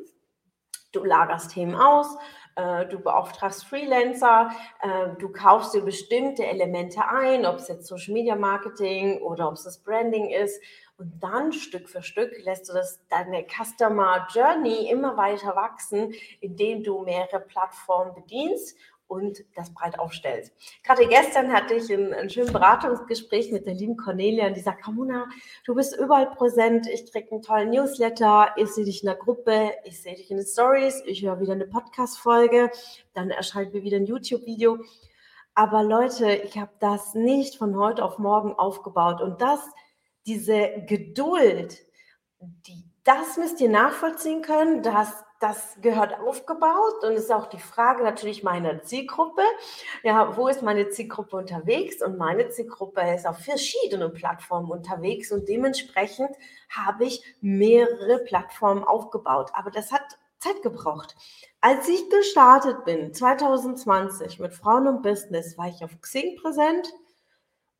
du 0.92 1.04
lagerst 1.04 1.52
Themen 1.52 1.74
aus, 1.74 2.16
äh, 2.56 2.86
du 2.86 3.00
beauftragst 3.00 3.64
Freelancer, 3.64 4.50
äh, 4.80 5.08
du 5.18 5.30
kaufst 5.30 5.74
dir 5.74 5.82
bestimmte 5.82 6.46
Elemente 6.46 7.06
ein, 7.08 7.46
ob 7.46 7.56
es 7.56 7.68
jetzt 7.68 7.86
Social 7.86 8.12
Media 8.12 8.36
Marketing 8.36 9.20
oder 9.22 9.48
ob 9.48 9.54
es 9.54 9.64
das 9.64 9.82
Branding 9.82 10.30
ist. 10.30 10.60
Und 10.96 11.18
dann 11.20 11.52
Stück 11.52 11.88
für 11.88 12.04
Stück 12.04 12.30
lässt 12.44 12.68
du 12.68 12.72
das 12.72 13.04
deine 13.08 13.44
Customer 13.48 14.28
Journey 14.32 14.88
immer 14.88 15.16
weiter 15.16 15.56
wachsen, 15.56 16.14
indem 16.40 16.84
du 16.84 17.00
mehrere 17.00 17.40
Plattformen 17.40 18.14
bedienst 18.14 18.78
und 19.06 19.44
das 19.54 19.72
breit 19.72 19.98
aufstellst. 19.98 20.52
Gerade 20.82 21.06
gestern 21.06 21.52
hatte 21.52 21.74
ich 21.74 21.92
ein, 21.92 22.12
ein 22.14 22.30
schönes 22.30 22.52
Beratungsgespräch 22.52 23.52
mit 23.52 23.66
der 23.66 23.74
lieben 23.74 23.96
Cornelia 23.96 24.46
und 24.46 24.56
die 24.56 24.60
sagt, 24.60 24.86
Ramona, 24.86 25.26
du 25.64 25.74
bist 25.74 25.96
überall 25.96 26.30
präsent, 26.30 26.86
ich 26.86 27.10
kriege 27.10 27.30
einen 27.30 27.42
tollen 27.42 27.70
Newsletter, 27.70 28.54
ich 28.56 28.70
sehe 28.70 28.84
dich 28.84 29.02
in 29.02 29.06
der 29.06 29.16
Gruppe, 29.16 29.72
ich 29.84 30.00
sehe 30.02 30.14
dich 30.14 30.30
in 30.30 30.38
den 30.38 30.46
Stories, 30.46 31.02
ich 31.06 31.22
höre 31.22 31.40
wieder 31.40 31.52
eine 31.52 31.66
Podcast-Folge, 31.66 32.70
dann 33.12 33.30
erscheint 33.30 33.74
mir 33.74 33.82
wieder 33.82 33.98
ein 33.98 34.06
YouTube-Video. 34.06 34.78
Aber 35.54 35.84
Leute, 35.84 36.32
ich 36.32 36.58
habe 36.58 36.72
das 36.80 37.14
nicht 37.14 37.56
von 37.56 37.78
heute 37.78 38.04
auf 38.04 38.18
morgen 38.18 38.54
aufgebaut 38.54 39.20
und 39.20 39.40
das, 39.40 39.60
diese 40.26 40.82
Geduld, 40.86 41.78
die, 42.40 42.84
das 43.04 43.36
müsst 43.36 43.60
ihr 43.60 43.68
nachvollziehen 43.68 44.42
können, 44.42 44.82
dass 44.82 45.23
das 45.44 45.76
gehört 45.82 46.18
aufgebaut 46.20 47.02
und 47.02 47.12
ist 47.12 47.30
auch 47.30 47.46
die 47.46 47.58
Frage 47.58 48.02
natürlich 48.02 48.42
meiner 48.42 48.82
Zielgruppe. 48.82 49.42
Ja, 50.02 50.38
wo 50.38 50.48
ist 50.48 50.62
meine 50.62 50.88
Zielgruppe 50.88 51.36
unterwegs? 51.36 52.02
Und 52.02 52.16
meine 52.16 52.48
Zielgruppe 52.48 53.02
ist 53.14 53.26
auf 53.26 53.40
verschiedenen 53.40 54.14
Plattformen 54.14 54.70
unterwegs 54.70 55.30
und 55.32 55.46
dementsprechend 55.46 56.30
habe 56.70 57.04
ich 57.04 57.22
mehrere 57.42 58.20
Plattformen 58.20 58.84
aufgebaut. 58.84 59.50
Aber 59.52 59.70
das 59.70 59.92
hat 59.92 60.18
Zeit 60.38 60.62
gebraucht. 60.62 61.14
Als 61.60 61.88
ich 61.88 62.08
gestartet 62.08 62.86
bin, 62.86 63.12
2020 63.12 64.40
mit 64.40 64.54
Frauen 64.54 64.88
und 64.88 65.02
Business, 65.02 65.58
war 65.58 65.68
ich 65.68 65.84
auf 65.84 66.00
Xing 66.00 66.36
präsent, 66.36 66.90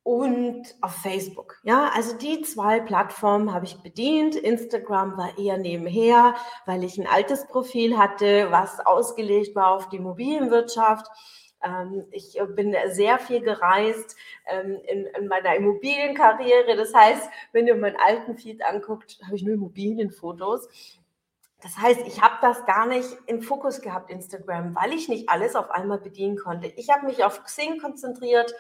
und 0.05 0.67
auf 0.83 0.95
Facebook. 0.97 1.59
Ja, 1.65 1.91
also 1.95 2.17
die 2.17 2.43
zwei 2.43 2.79
Plattformen 2.79 3.53
habe 3.53 3.65
ich 3.65 3.81
bedient. 3.81 4.37
Instagram 4.37 5.17
war 5.17 5.37
eher 5.39 5.57
nebenher, 5.57 6.35
weil 6.67 6.85
ich 6.85 6.99
ein 6.99 7.07
altes 7.07 7.47
Profil 7.47 7.99
hatte, 7.99 8.49
was 8.51 8.81
ausgelegt 8.81 9.57
war 9.57 9.71
auf 9.73 9.89
die 9.89 9.97
Immobilienwirtschaft. 9.97 11.07
Ähm, 11.65 12.05
ich 12.11 12.39
bin 12.55 12.77
sehr 12.91 13.19
viel 13.19 13.41
gereist 13.41 14.15
ähm, 14.47 14.79
in, 14.87 15.27
meiner 15.27 15.57
Immobilienkarriere. 15.57 16.77
Das 16.77 16.93
heißt, 16.93 17.31
wenn 17.53 17.67
ihr 17.67 17.75
meinen 17.75 17.97
alten 17.97 18.37
Feed 18.37 18.63
anguckt, 18.63 19.19
habe 19.25 19.37
ich 19.37 19.43
nur 19.43 19.55
Immobilienfotos. 19.55 20.69
Das 21.63 21.79
heißt, 21.79 22.07
ich 22.07 22.21
habe 22.21 22.35
das 22.43 22.67
gar 22.67 22.87
nicht 22.87 23.09
im 23.27 23.41
Fokus 23.41 23.81
gehabt, 23.81 24.11
Instagram, 24.11 24.77
weil 24.77 24.93
ich 24.93 25.09
nicht 25.09 25.31
alles 25.31 25.57
auf 25.57 25.71
einmal 25.71 25.99
bedienen 25.99 26.37
konnte. 26.37 26.67
Ich 26.77 26.91
habe 26.91 27.07
mich 27.07 27.25
auf 27.25 27.43
Xing 27.43 27.81
konzentriert, 27.81 28.55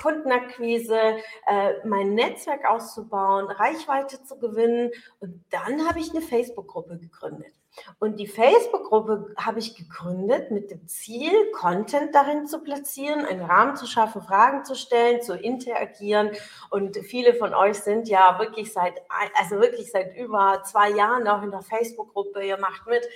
Kundenakquise, 0.00 1.18
äh, 1.46 1.86
mein 1.86 2.14
Netzwerk 2.14 2.64
auszubauen, 2.64 3.46
Reichweite 3.46 4.22
zu 4.22 4.38
gewinnen. 4.38 4.90
Und 5.20 5.44
dann 5.50 5.86
habe 5.88 6.00
ich 6.00 6.10
eine 6.10 6.22
Facebook-Gruppe 6.22 6.98
gegründet. 6.98 7.52
Und 7.98 8.18
die 8.18 8.26
Facebook-Gruppe 8.26 9.34
habe 9.36 9.58
ich 9.58 9.76
gegründet 9.76 10.50
mit 10.50 10.70
dem 10.70 10.86
Ziel, 10.88 11.32
Content 11.52 12.14
darin 12.14 12.46
zu 12.46 12.60
platzieren, 12.62 13.24
einen 13.24 13.42
Rahmen 13.42 13.76
zu 13.76 13.86
schaffen, 13.86 14.22
Fragen 14.22 14.64
zu 14.64 14.74
stellen, 14.74 15.22
zu 15.22 15.36
interagieren. 15.36 16.30
Und 16.70 16.96
viele 16.98 17.34
von 17.34 17.54
euch 17.54 17.78
sind 17.78 18.08
ja 18.08 18.38
wirklich 18.38 18.72
seit, 18.72 19.00
also 19.38 19.56
wirklich 19.56 19.90
seit 19.90 20.16
über 20.16 20.62
zwei 20.64 20.90
Jahren 20.90 21.28
auch 21.28 21.42
in 21.42 21.50
der 21.50 21.62
Facebook-Gruppe. 21.62 22.44
Ihr 22.44 22.58
macht 22.58 22.86
mit 22.86 23.06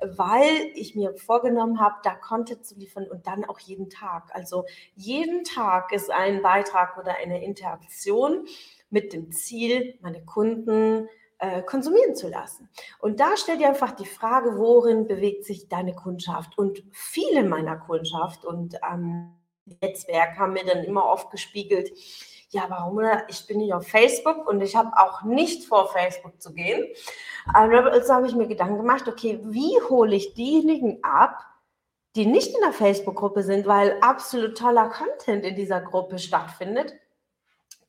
weil 0.00 0.70
ich 0.74 0.94
mir 0.94 1.14
vorgenommen 1.14 1.80
habe, 1.80 1.96
da 2.02 2.14
Content 2.14 2.64
zu 2.66 2.74
liefern 2.76 3.06
und 3.06 3.26
dann 3.26 3.44
auch 3.44 3.58
jeden 3.60 3.90
Tag. 3.90 4.30
Also 4.34 4.64
jeden 4.96 5.44
Tag 5.44 5.92
ist 5.92 6.10
ein 6.10 6.42
Beitrag 6.42 6.98
oder 6.98 7.16
eine 7.16 7.44
Interaktion 7.44 8.46
mit 8.90 9.12
dem 9.12 9.32
Ziel, 9.32 9.98
meine 10.02 10.24
Kunden 10.24 11.08
äh, 11.44 11.62
konsumieren 11.62 12.14
zu 12.14 12.28
lassen. 12.28 12.70
Und 12.98 13.20
da 13.20 13.36
stellt 13.36 13.60
ihr 13.60 13.68
einfach 13.68 13.92
die 13.92 14.06
Frage, 14.06 14.56
worin 14.56 15.06
bewegt 15.06 15.44
sich 15.44 15.68
deine 15.68 15.94
Kundschaft? 15.94 16.56
Und 16.56 16.82
viele 16.90 17.44
meiner 17.44 17.76
Kundschaft 17.76 18.44
und 18.46 18.76
ähm, 18.90 19.34
Netzwerk 19.82 20.38
haben 20.38 20.54
mir 20.54 20.64
dann 20.64 20.84
immer 20.84 21.04
oft 21.04 21.30
gespiegelt, 21.30 21.90
ja, 22.48 22.66
warum? 22.68 23.00
Ich 23.28 23.46
bin 23.46 23.58
nicht 23.58 23.74
auf 23.74 23.86
Facebook 23.86 24.48
und 24.48 24.60
ich 24.62 24.76
habe 24.76 24.92
auch 24.96 25.22
nicht 25.22 25.66
vor, 25.66 25.88
Facebook 25.88 26.40
zu 26.40 26.54
gehen. 26.54 26.86
Also 27.52 28.14
habe 28.14 28.26
ich 28.26 28.34
mir 28.34 28.46
Gedanken 28.46 28.78
gemacht, 28.78 29.08
okay, 29.08 29.40
wie 29.42 29.80
hole 29.88 30.14
ich 30.14 30.34
diejenigen 30.34 31.02
ab, 31.02 31.44
die 32.14 32.26
nicht 32.26 32.54
in 32.54 32.60
der 32.62 32.72
Facebook-Gruppe 32.72 33.42
sind, 33.42 33.66
weil 33.66 33.98
absolut 34.00 34.56
toller 34.56 34.88
Content 34.88 35.44
in 35.44 35.56
dieser 35.56 35.80
Gruppe 35.80 36.18
stattfindet 36.18 36.94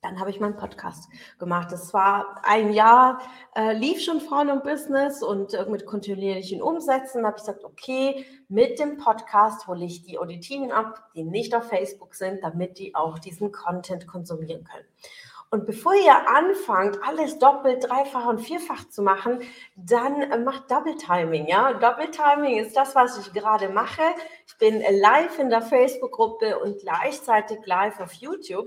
dann 0.06 0.20
habe 0.20 0.30
ich 0.30 0.40
meinen 0.40 0.56
Podcast 0.56 1.08
gemacht. 1.38 1.72
Das 1.72 1.92
war 1.92 2.40
ein 2.44 2.72
Jahr, 2.72 3.20
äh, 3.54 3.72
lief 3.72 4.00
schon 4.00 4.20
Frauen 4.20 4.50
und 4.50 4.62
Business 4.62 5.22
und 5.22 5.54
äh, 5.54 5.66
mit 5.68 5.84
kontinuierlichen 5.84 6.62
Umsätzen 6.62 7.26
habe 7.26 7.36
ich 7.36 7.42
gesagt, 7.42 7.64
okay, 7.64 8.24
mit 8.48 8.78
dem 8.78 8.98
Podcast 8.98 9.66
hole 9.66 9.84
ich 9.84 10.02
die 10.02 10.18
Auditiven 10.18 10.70
ab, 10.70 11.10
die 11.14 11.24
nicht 11.24 11.54
auf 11.54 11.68
Facebook 11.68 12.14
sind, 12.14 12.42
damit 12.44 12.78
die 12.78 12.94
auch 12.94 13.18
diesen 13.18 13.50
Content 13.50 14.06
konsumieren 14.06 14.64
können. 14.64 14.86
Und 15.48 15.64
bevor 15.64 15.94
ihr 15.94 16.28
anfangt, 16.28 16.98
alles 17.06 17.38
doppelt, 17.38 17.88
dreifach 17.88 18.26
und 18.26 18.40
vierfach 18.40 18.88
zu 18.88 19.00
machen, 19.02 19.40
dann 19.76 20.20
äh, 20.20 20.38
macht 20.38 20.70
Double 20.70 20.96
Timing. 20.96 21.46
Ja, 21.46 21.72
Double 21.72 22.10
Timing 22.10 22.58
ist 22.58 22.76
das, 22.76 22.96
was 22.96 23.16
ich 23.18 23.32
gerade 23.32 23.68
mache. 23.68 24.02
Ich 24.46 24.58
bin 24.58 24.80
live 24.80 25.38
in 25.38 25.48
der 25.48 25.62
Facebook-Gruppe 25.62 26.58
und 26.58 26.80
gleichzeitig 26.80 27.58
live 27.64 28.00
auf 28.00 28.12
YouTube, 28.14 28.66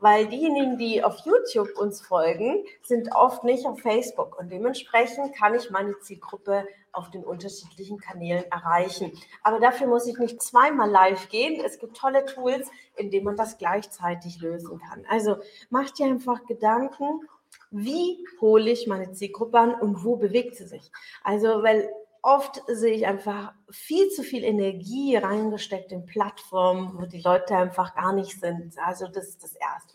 weil 0.00 0.26
diejenigen, 0.26 0.78
die 0.78 1.04
auf 1.04 1.18
YouTube 1.24 1.76
uns 1.78 2.00
folgen, 2.00 2.64
sind 2.82 3.14
oft 3.14 3.44
nicht 3.44 3.66
auf 3.66 3.80
Facebook 3.80 4.38
und 4.38 4.50
dementsprechend 4.50 5.36
kann 5.36 5.54
ich 5.54 5.70
meine 5.70 5.98
Zielgruppe 6.00 6.66
auf 6.92 7.10
den 7.10 7.22
unterschiedlichen 7.22 7.98
Kanälen 7.98 8.44
erreichen. 8.50 9.12
Aber 9.42 9.60
dafür 9.60 9.86
muss 9.86 10.06
ich 10.06 10.18
nicht 10.18 10.42
zweimal 10.42 10.90
live 10.90 11.28
gehen. 11.28 11.62
Es 11.64 11.78
gibt 11.78 11.96
tolle 11.96 12.24
Tools, 12.24 12.68
in 12.96 13.10
denen 13.10 13.26
man 13.26 13.36
das 13.36 13.58
gleichzeitig 13.58 14.40
lösen 14.40 14.80
kann. 14.80 15.04
Also 15.08 15.36
macht 15.68 15.98
dir 15.98 16.06
einfach 16.06 16.44
Gedanken, 16.46 17.28
wie 17.70 18.26
hole 18.40 18.70
ich 18.70 18.86
meine 18.86 19.12
Zielgruppe 19.12 19.58
an 19.58 19.74
und 19.74 20.04
wo 20.04 20.16
bewegt 20.16 20.56
sie 20.56 20.66
sich? 20.66 20.90
Also, 21.22 21.62
weil 21.62 21.88
oft 22.22 22.62
sehe 22.66 22.94
ich 22.94 23.06
einfach 23.06 23.52
viel 23.70 24.08
zu 24.10 24.22
viel 24.22 24.44
Energie 24.44 25.16
reingesteckt 25.16 25.92
in 25.92 26.06
Plattformen, 26.06 26.98
wo 26.98 27.06
die 27.06 27.20
Leute 27.20 27.56
einfach 27.56 27.94
gar 27.94 28.12
nicht 28.12 28.40
sind. 28.40 28.74
Also 28.78 29.06
das 29.08 29.28
ist 29.28 29.42
das 29.42 29.54
Erste. 29.54 29.94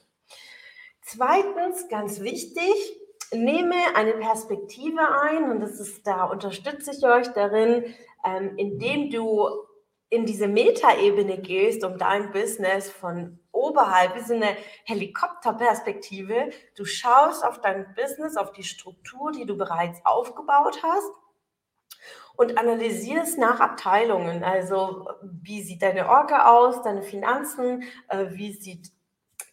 Zweitens, 1.01 1.88
ganz 1.88 2.20
wichtig, 2.22 2.74
nehme 3.32 3.75
eine 3.96 4.13
Perspektive 4.13 5.01
ein 5.22 5.51
und 5.51 5.60
das 5.60 5.79
ist, 5.79 6.05
da 6.08 6.25
unterstütze 6.25 6.91
ich 6.91 7.05
euch 7.05 7.27
darin, 7.34 7.94
ähm, 8.25 8.58
indem 8.58 9.12
du 9.12 9.50
in 10.10 10.25
diese 10.25 10.48
Metaebene 10.48 11.39
gehst, 11.39 11.84
um 11.84 11.98
dein 11.98 12.32
Business 12.32 12.89
von 12.89 13.39
oberhalb, 13.51 14.17
so 14.25 14.34
eine 14.34 14.55
Helikopterperspektive. 14.86 16.51
Du 16.75 16.86
schaust 16.86 17.44
auf 17.44 17.60
dein 17.62 17.94
Business, 17.96 18.38
auf 18.38 18.51
die 18.51 18.63
Struktur, 18.63 19.32
die 19.32 19.46
du 19.46 19.58
bereits 19.58 20.00
aufgebaut 20.05 20.82
hast 20.84 21.12
und 22.36 22.58
analysierst 22.58 23.38
nach 23.38 23.60
Abteilungen. 23.60 24.44
Also 24.44 25.08
wie 25.22 25.62
sieht 25.62 25.82
deine 25.82 26.10
Orga 26.10 26.54
aus, 26.56 26.82
deine 26.82 27.04
Finanzen, 27.04 27.84
äh, 28.10 28.26
wie 28.32 28.54
sieht 28.54 28.92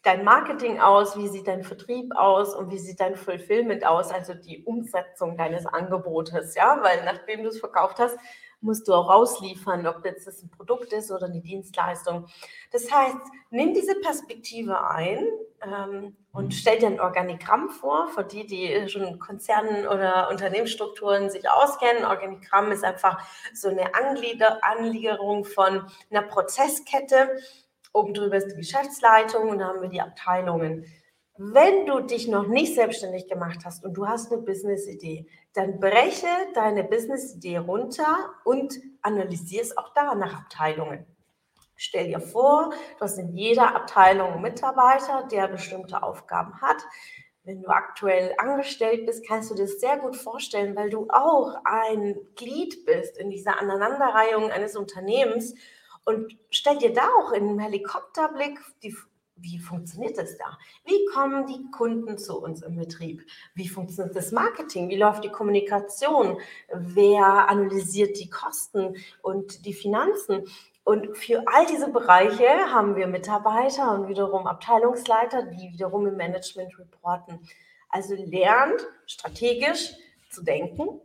dein 0.02 0.24
Marketing 0.24 0.80
aus, 0.80 1.16
wie 1.16 1.28
sieht 1.28 1.46
dein 1.46 1.62
Vertrieb 1.62 2.12
aus 2.16 2.54
und 2.54 2.70
wie 2.70 2.78
sieht 2.78 3.00
dein 3.00 3.16
Fulfillment 3.16 3.86
aus, 3.86 4.10
also 4.10 4.34
die 4.34 4.64
Umsetzung 4.64 5.36
deines 5.36 5.64
Angebotes, 5.66 6.56
ja, 6.56 6.82
weil 6.82 7.04
nachdem 7.04 7.44
du 7.44 7.50
es 7.50 7.60
verkauft 7.60 7.98
hast, 8.00 8.18
musst 8.60 8.86
du 8.88 8.94
auch 8.94 9.08
rausliefern, 9.08 9.86
ob 9.86 10.04
jetzt 10.04 10.26
das 10.26 10.42
ein 10.42 10.50
Produkt 10.50 10.92
ist 10.92 11.10
oder 11.10 11.26
eine 11.26 11.40
Dienstleistung. 11.40 12.26
Das 12.70 12.90
heißt, 12.90 13.16
nimm 13.50 13.74
diese 13.74 13.94
Perspektive 14.00 14.88
ein 14.88 15.26
ähm, 15.64 16.16
und 16.32 16.54
stell 16.54 16.78
dir 16.78 16.86
ein 16.86 17.00
Organigramm 17.00 17.70
vor, 17.70 18.08
für 18.08 18.24
die, 18.24 18.46
die 18.46 18.88
schon 18.88 19.18
Konzernen 19.18 19.86
oder 19.86 20.28
Unternehmensstrukturen 20.30 21.30
sich 21.30 21.48
auskennen. 21.48 22.04
Organigramm 22.04 22.72
ist 22.72 22.84
einfach 22.84 23.18
so 23.54 23.68
eine 23.68 23.94
Anglieder 23.94 24.64
Anliegerung 24.64 25.44
von 25.44 25.86
einer 26.10 26.22
Prozesskette 26.22 27.30
Oben 27.92 28.14
drüber 28.14 28.36
ist 28.36 28.48
die 28.48 28.56
Geschäftsleitung 28.56 29.50
und 29.50 29.58
da 29.58 29.68
haben 29.68 29.82
wir 29.82 29.88
die 29.88 30.00
Abteilungen. 30.00 30.86
Wenn 31.36 31.86
du 31.86 32.00
dich 32.00 32.28
noch 32.28 32.46
nicht 32.46 32.74
selbstständig 32.74 33.28
gemacht 33.28 33.60
hast 33.64 33.84
und 33.84 33.94
du 33.94 34.06
hast 34.06 34.32
eine 34.32 34.42
Business-Idee, 34.42 35.26
dann 35.54 35.78
breche 35.78 36.26
deine 36.54 36.84
Business-Idee 36.84 37.58
runter 37.58 38.30
und 38.44 38.80
analysiere 39.02 39.62
es 39.62 39.76
auch 39.76 39.92
da 39.94 40.14
nach 40.14 40.40
Abteilungen. 40.40 41.06
Stell 41.84 42.06
dir 42.06 42.20
vor, 42.20 42.70
du 42.70 43.00
hast 43.00 43.18
in 43.18 43.34
jeder 43.34 43.74
Abteilung 43.74 44.34
einen 44.34 44.42
Mitarbeiter, 44.42 45.26
der 45.32 45.48
bestimmte 45.48 46.00
Aufgaben 46.04 46.60
hat. 46.60 46.76
Wenn 47.42 47.60
du 47.60 47.70
aktuell 47.70 48.36
angestellt 48.38 49.04
bist, 49.04 49.26
kannst 49.26 49.50
du 49.50 49.56
dir 49.56 49.64
das 49.64 49.80
sehr 49.80 49.98
gut 49.98 50.16
vorstellen, 50.16 50.76
weil 50.76 50.90
du 50.90 51.08
auch 51.10 51.56
ein 51.64 52.14
Glied 52.36 52.86
bist 52.86 53.18
in 53.18 53.30
dieser 53.30 53.58
Aneinanderreihung 53.58 54.52
eines 54.52 54.76
Unternehmens 54.76 55.56
und 56.04 56.38
stell 56.50 56.78
dir 56.78 56.92
da 56.92 57.08
auch 57.18 57.32
in 57.32 57.48
einem 57.48 57.58
Helikopterblick 57.58 58.60
die 58.84 58.94
wie 59.36 59.58
funktioniert 59.58 60.18
das 60.18 60.36
da? 60.38 60.56
Wie 60.84 61.04
kommen 61.06 61.46
die 61.46 61.68
Kunden 61.72 62.16
zu 62.16 62.40
uns 62.40 62.62
im 62.62 62.76
Betrieb? 62.76 63.22
Wie 63.54 63.66
funktioniert 63.66 64.14
das 64.14 64.30
Marketing? 64.30 64.88
Wie 64.88 64.96
läuft 64.96 65.24
die 65.24 65.30
Kommunikation? 65.30 66.38
Wer 66.72 67.48
analysiert 67.48 68.20
die 68.20 68.30
Kosten 68.30 68.96
und 69.22 69.66
die 69.66 69.74
Finanzen? 69.74 70.44
Und 70.84 71.16
für 71.16 71.44
all 71.46 71.66
diese 71.66 71.90
Bereiche 71.90 72.48
haben 72.72 72.96
wir 72.96 73.06
Mitarbeiter 73.06 73.92
und 73.92 74.08
wiederum 74.08 74.46
Abteilungsleiter, 74.46 75.44
die 75.44 75.72
wiederum 75.72 76.06
im 76.06 76.16
Management 76.16 76.76
reporten. 76.78 77.38
Also 77.88 78.14
lernt 78.14 78.86
strategisch 79.06 79.94
zu 80.30 80.42
denken 80.42 81.00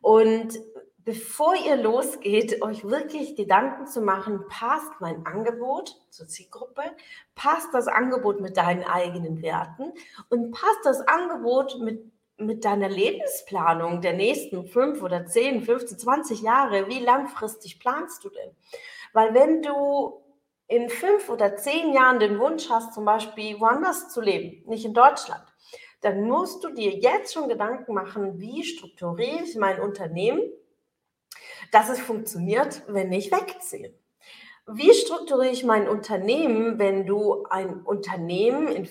und 0.00 0.58
bevor 1.04 1.54
ihr 1.54 1.76
losgeht, 1.76 2.62
euch 2.62 2.84
wirklich 2.84 3.36
Gedanken 3.36 3.86
zu 3.86 4.00
machen, 4.00 4.44
passt 4.48 4.92
mein 5.00 5.24
Angebot 5.26 5.96
zur 6.10 6.26
Zielgruppe, 6.26 6.82
passt 7.34 7.72
das 7.72 7.88
Angebot 7.88 8.40
mit 8.40 8.56
deinen 8.56 8.84
eigenen 8.84 9.42
Werten 9.42 9.92
und 10.30 10.52
passt 10.52 10.80
das 10.84 11.00
Angebot 11.00 11.78
mit, 11.80 12.10
mit 12.38 12.64
deiner 12.64 12.88
Lebensplanung 12.88 14.00
der 14.00 14.14
nächsten 14.14 14.66
fünf 14.66 15.02
oder 15.02 15.26
zehn, 15.26 15.62
15, 15.62 15.98
20 15.98 16.42
Jahre. 16.42 16.88
Wie 16.88 17.00
langfristig 17.00 17.78
planst 17.78 18.24
du 18.24 18.30
denn? 18.30 18.50
Weil 19.14 19.32
wenn 19.32 19.62
du 19.62 20.20
in 20.66 20.90
fünf 20.90 21.30
oder 21.30 21.56
zehn 21.56 21.94
Jahren 21.94 22.18
den 22.18 22.38
Wunsch 22.38 22.68
hast, 22.68 22.92
zum 22.92 23.04
Beispiel 23.04 23.58
woanders 23.60 24.12
zu 24.12 24.20
leben, 24.20 24.68
nicht 24.68 24.84
in 24.84 24.92
Deutschland, 24.92 25.44
dann 26.00 26.24
musst 26.24 26.62
du 26.64 26.74
dir 26.74 26.90
jetzt 26.90 27.32
schon 27.32 27.48
Gedanken 27.48 27.94
machen, 27.94 28.40
wie 28.40 28.64
strukturiere 28.64 29.44
ich 29.44 29.56
mein 29.56 29.80
Unternehmen, 29.80 30.42
dass 31.70 31.88
es 31.88 32.00
funktioniert, 32.00 32.82
wenn 32.88 33.12
ich 33.12 33.30
wegziehe. 33.30 33.94
Wie 34.66 34.92
strukturiere 34.92 35.52
ich 35.52 35.64
mein 35.64 35.88
Unternehmen, 35.88 36.78
wenn 36.78 37.06
du 37.06 37.44
ein 37.44 37.82
Unternehmen 37.82 38.66
in 38.68 38.88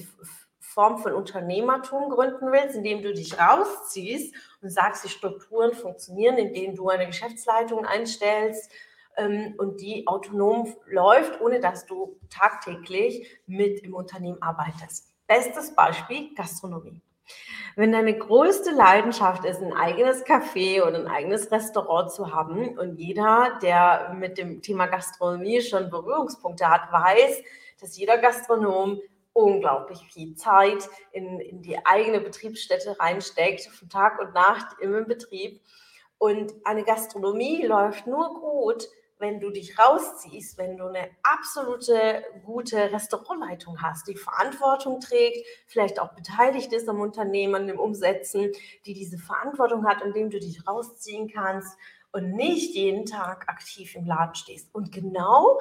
Form 0.60 1.00
von 1.00 1.13
Unternehmertum 1.13 2.10
gründen 2.10 2.51
willst, 2.51 2.75
indem 2.75 3.01
du 3.01 3.13
dich 3.13 3.38
rausziehst 3.38 4.34
und 4.62 4.70
sagst, 4.70 5.03
die 5.03 5.10
Strukturen 5.10 5.74
funktionieren, 5.74 6.38
indem 6.38 6.75
du 6.75 6.88
eine 6.88 7.08
Geschäftsleitung 7.08 7.86
einstellst 7.86 8.72
ähm, 9.17 9.55
und 9.58 9.82
die 9.82 10.08
autonom 10.08 10.74
läuft, 10.86 11.41
ohne 11.41 11.60
dass 11.60 11.86
du 11.86 12.20
tagtäglich 12.29 13.27
mit 13.46 13.84
im 13.84 13.93
Unternehmen 13.93 14.41
arbeitest. 14.41 15.13
Bestes 15.27 15.74
Beispiel 15.75 16.34
Gastronomie. 16.36 17.01
Wenn 17.75 17.91
deine 17.91 18.17
größte 18.17 18.72
Leidenschaft 18.72 19.46
ist, 19.46 19.62
ein 19.62 19.74
eigenes 19.74 20.25
Café 20.25 20.84
oder 20.84 21.00
ein 21.00 21.08
eigenes 21.08 21.51
Restaurant 21.51 22.12
zu 22.12 22.34
haben 22.34 22.77
und 22.77 23.00
jeder, 23.00 23.58
der 23.62 24.13
mit 24.20 24.38
dem 24.38 24.62
Thema 24.62 24.86
Gastronomie 24.86 25.62
schon 25.62 25.89
Berührungspunkte 25.89 26.70
hat, 26.70 26.91
weiß, 26.91 27.41
dass 27.79 27.98
jeder 27.98 28.17
Gastronom 28.17 29.01
unglaublich 29.34 30.00
viel 30.13 30.36
Zeit 30.36 30.88
in, 31.12 31.39
in 31.39 31.62
die 31.63 31.84
eigene 31.86 32.22
Betriebsstätte 32.22 33.00
reinsteckt, 33.00 33.65
von 33.67 33.89
Tag 33.89 34.20
und 34.20 34.34
Nacht 34.34 34.75
im 34.79 35.08
Betrieb. 35.08 35.60
Und 36.20 36.53
eine 36.63 36.84
Gastronomie 36.84 37.65
läuft 37.65 38.05
nur 38.05 38.39
gut, 38.39 38.88
wenn 39.24 39.39
du 39.39 39.51
dich 39.51 39.80
rausziehst, 39.80 40.58
wenn 40.58 40.75
du 40.75 40.88
eine 40.88 41.10
absolute 41.24 42.25
gute 42.46 42.92
Restaurantleitung 42.92 43.82
hast, 43.82 44.10
die 44.10 44.18
Verantwortung 44.18 45.00
trägt, 45.00 45.48
vielleicht 45.65 45.98
auch 46.01 46.13
beteiligt 46.13 46.74
ist 46.74 46.89
am 46.89 47.00
Unternehmen, 47.00 47.56
an 47.56 47.68
dem 47.68 47.80
Umsetzen, 47.80 48.51
die 48.86 48.94
diese 48.94 49.18
Verantwortung 49.18 49.88
hat, 49.88 50.01
indem 50.01 50.30
du 50.30 50.42
dich 50.42 50.68
rausziehen 50.68 51.32
kannst 51.34 51.77
und 52.12 52.34
nicht 52.34 52.75
jeden 52.75 53.06
Tag 53.06 53.48
aktiv 53.48 53.96
im 53.96 54.06
Laden 54.06 54.36
stehst. 54.36 54.75
Und 54.75 54.92
genau, 54.92 55.58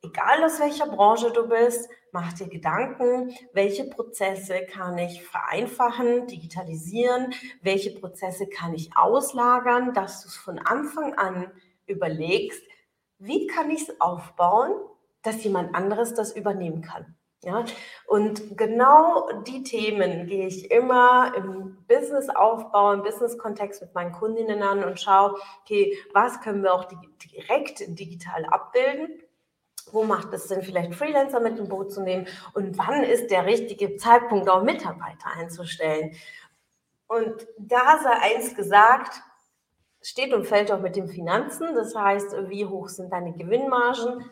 egal 0.00 0.42
aus 0.42 0.58
welcher 0.58 0.86
Branche 0.86 1.30
du 1.32 1.46
bist, 1.46 1.90
mach 2.12 2.32
dir 2.32 2.48
Gedanken, 2.48 3.36
welche 3.52 3.84
Prozesse 3.84 4.64
kann 4.64 4.96
ich 4.96 5.22
vereinfachen, 5.22 6.28
digitalisieren, 6.28 7.34
welche 7.60 7.90
Prozesse 7.90 8.46
kann 8.46 8.72
ich 8.72 8.96
auslagern, 8.96 9.92
dass 9.92 10.22
du 10.22 10.28
es 10.28 10.36
von 10.36 10.58
Anfang 10.58 11.12
an 11.18 11.52
überlegst, 11.86 12.62
wie 13.22 13.46
kann 13.46 13.70
ich 13.70 13.88
es 13.88 14.00
aufbauen, 14.00 14.72
dass 15.22 15.44
jemand 15.44 15.74
anderes 15.74 16.14
das 16.14 16.34
übernehmen 16.34 16.82
kann. 16.82 17.16
Ja, 17.44 17.64
und 18.06 18.56
genau 18.56 19.28
die 19.42 19.64
Themen 19.64 20.28
gehe 20.28 20.46
ich 20.46 20.70
immer 20.70 21.32
im 21.36 21.76
Businessaufbau, 21.88 22.92
im 22.92 23.02
Business-Kontext 23.02 23.82
mit 23.82 23.94
meinen 23.94 24.12
Kundinnen 24.12 24.62
an 24.62 24.84
und 24.84 25.00
schaue, 25.00 25.34
okay, 25.62 25.98
was 26.12 26.40
können 26.40 26.62
wir 26.62 26.72
auch 26.72 26.84
direkt 26.84 27.80
digital 27.98 28.44
abbilden? 28.44 29.20
Wo 29.90 30.04
macht 30.04 30.32
es 30.32 30.46
Sinn, 30.46 30.62
vielleicht 30.62 30.94
Freelancer 30.94 31.40
mit 31.40 31.58
im 31.58 31.68
Boot 31.68 31.92
zu 31.92 32.02
nehmen? 32.02 32.28
Und 32.54 32.78
wann 32.78 33.02
ist 33.02 33.32
der 33.32 33.44
richtige 33.44 33.96
Zeitpunkt, 33.96 34.48
auch 34.48 34.62
Mitarbeiter 34.62 35.32
einzustellen? 35.36 36.14
Und 37.08 37.48
da 37.58 37.98
sei 38.04 38.36
eins 38.36 38.54
gesagt, 38.54 39.20
steht 40.02 40.32
und 40.34 40.46
fällt 40.46 40.70
auch 40.72 40.80
mit 40.80 40.96
den 40.96 41.08
Finanzen. 41.08 41.74
Das 41.74 41.94
heißt, 41.94 42.48
wie 42.48 42.66
hoch 42.66 42.88
sind 42.88 43.12
deine 43.12 43.32
Gewinnmargen? 43.32 44.24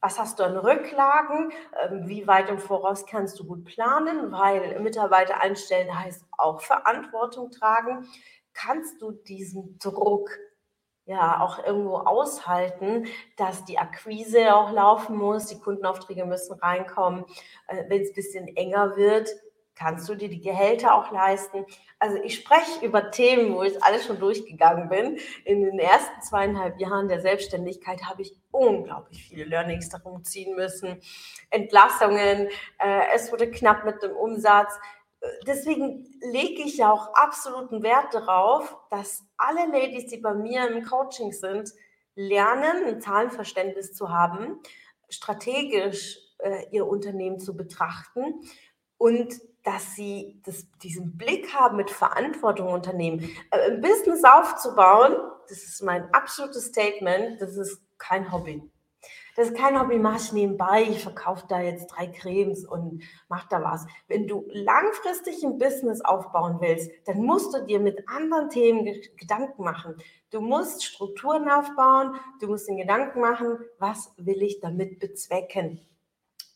Was 0.00 0.18
hast 0.18 0.38
du 0.38 0.44
an 0.44 0.56
Rücklagen? 0.56 1.50
Ähm, 1.82 2.06
wie 2.08 2.26
weit 2.26 2.50
im 2.50 2.58
Voraus 2.58 3.06
kannst 3.06 3.38
du 3.40 3.46
gut 3.46 3.64
planen? 3.64 4.32
Weil 4.32 4.78
Mitarbeiter 4.80 5.40
einstellen 5.40 5.98
heißt 5.98 6.26
auch 6.36 6.60
Verantwortung 6.60 7.50
tragen. 7.50 8.06
Kannst 8.52 9.00
du 9.00 9.12
diesen 9.12 9.78
Druck 9.78 10.30
ja 11.06 11.40
auch 11.40 11.64
irgendwo 11.64 11.96
aushalten, 11.96 13.06
dass 13.36 13.64
die 13.64 13.78
Akquise 13.78 14.54
auch 14.54 14.72
laufen 14.72 15.16
muss, 15.16 15.46
die 15.46 15.58
Kundenaufträge 15.58 16.24
müssen 16.24 16.54
reinkommen. 16.58 17.24
Äh, 17.68 17.84
Wenn 17.88 18.02
es 18.02 18.10
ein 18.10 18.14
bisschen 18.14 18.48
enger 18.56 18.96
wird, 18.96 19.30
kannst 19.74 20.08
du 20.08 20.14
dir 20.14 20.28
die 20.28 20.40
Gehälter 20.40 20.94
auch 20.94 21.10
leisten. 21.10 21.64
Also 21.98 22.16
ich 22.22 22.36
spreche 22.36 22.84
über 22.84 23.10
Themen, 23.10 23.54
wo 23.54 23.62
ich 23.62 23.82
alles 23.82 24.06
schon 24.06 24.18
durchgegangen 24.18 24.88
bin. 24.88 25.18
In 25.44 25.62
den 25.62 25.78
ersten 25.78 26.20
zweieinhalb 26.22 26.78
Jahren 26.80 27.08
der 27.08 27.20
Selbstständigkeit 27.20 28.04
habe 28.04 28.22
ich 28.22 28.36
unglaublich 28.50 29.24
viele 29.24 29.44
Learnings 29.44 29.88
darum 29.88 30.24
ziehen 30.24 30.54
müssen. 30.54 31.00
Entlassungen, 31.50 32.48
äh, 32.78 33.00
es 33.14 33.32
wurde 33.32 33.50
knapp 33.50 33.84
mit 33.84 34.02
dem 34.02 34.12
Umsatz. 34.12 34.78
Deswegen 35.46 36.06
lege 36.20 36.62
ich 36.62 36.76
ja 36.76 36.92
auch 36.92 37.14
absoluten 37.14 37.82
Wert 37.82 38.12
darauf, 38.12 38.76
dass 38.90 39.24
alle 39.36 39.66
Ladies, 39.66 40.06
die 40.06 40.18
bei 40.18 40.34
mir 40.34 40.68
im 40.68 40.84
Coaching 40.84 41.32
sind, 41.32 41.70
lernen, 42.14 42.84
ein 42.86 43.00
Zahlenverständnis 43.00 43.94
zu 43.94 44.10
haben, 44.10 44.60
strategisch 45.08 46.18
äh, 46.38 46.66
ihr 46.70 46.86
Unternehmen 46.86 47.40
zu 47.40 47.56
betrachten 47.56 48.40
und 48.98 49.34
dass 49.64 49.94
sie 49.94 50.40
das, 50.44 50.66
diesen 50.82 51.16
Blick 51.16 51.52
haben 51.54 51.76
mit 51.76 51.90
Verantwortung 51.90 52.68
Unternehmen. 52.68 53.20
Äh, 53.50 53.72
ein 53.72 53.80
Business 53.80 54.22
aufzubauen, 54.22 55.16
das 55.48 55.64
ist 55.64 55.82
mein 55.82 56.12
absolutes 56.12 56.66
Statement, 56.66 57.40
das 57.40 57.56
ist 57.56 57.80
kein 57.98 58.30
Hobby. 58.30 58.62
Das 59.36 59.48
ist 59.48 59.56
kein 59.56 59.78
Hobby, 59.80 59.98
mache 59.98 60.18
ich 60.18 60.32
nebenbei, 60.32 60.82
ich 60.82 61.02
verkaufe 61.02 61.44
da 61.48 61.60
jetzt 61.60 61.88
drei 61.88 62.06
Cremes 62.06 62.64
und 62.64 63.02
mach 63.28 63.48
da 63.48 63.62
was. 63.62 63.84
Wenn 64.06 64.28
du 64.28 64.46
langfristig 64.52 65.42
ein 65.42 65.58
Business 65.58 66.02
aufbauen 66.02 66.58
willst, 66.60 66.90
dann 67.06 67.18
musst 67.18 67.52
du 67.52 67.64
dir 67.64 67.80
mit 67.80 68.08
anderen 68.08 68.48
Themen 68.48 68.84
Gedanken 69.16 69.64
machen. 69.64 69.96
Du 70.30 70.40
musst 70.40 70.84
Strukturen 70.84 71.50
aufbauen, 71.50 72.14
du 72.40 72.46
musst 72.46 72.68
den 72.68 72.76
Gedanken 72.76 73.20
machen, 73.20 73.58
was 73.78 74.12
will 74.18 74.40
ich 74.40 74.60
damit 74.60 75.00
bezwecken. 75.00 75.80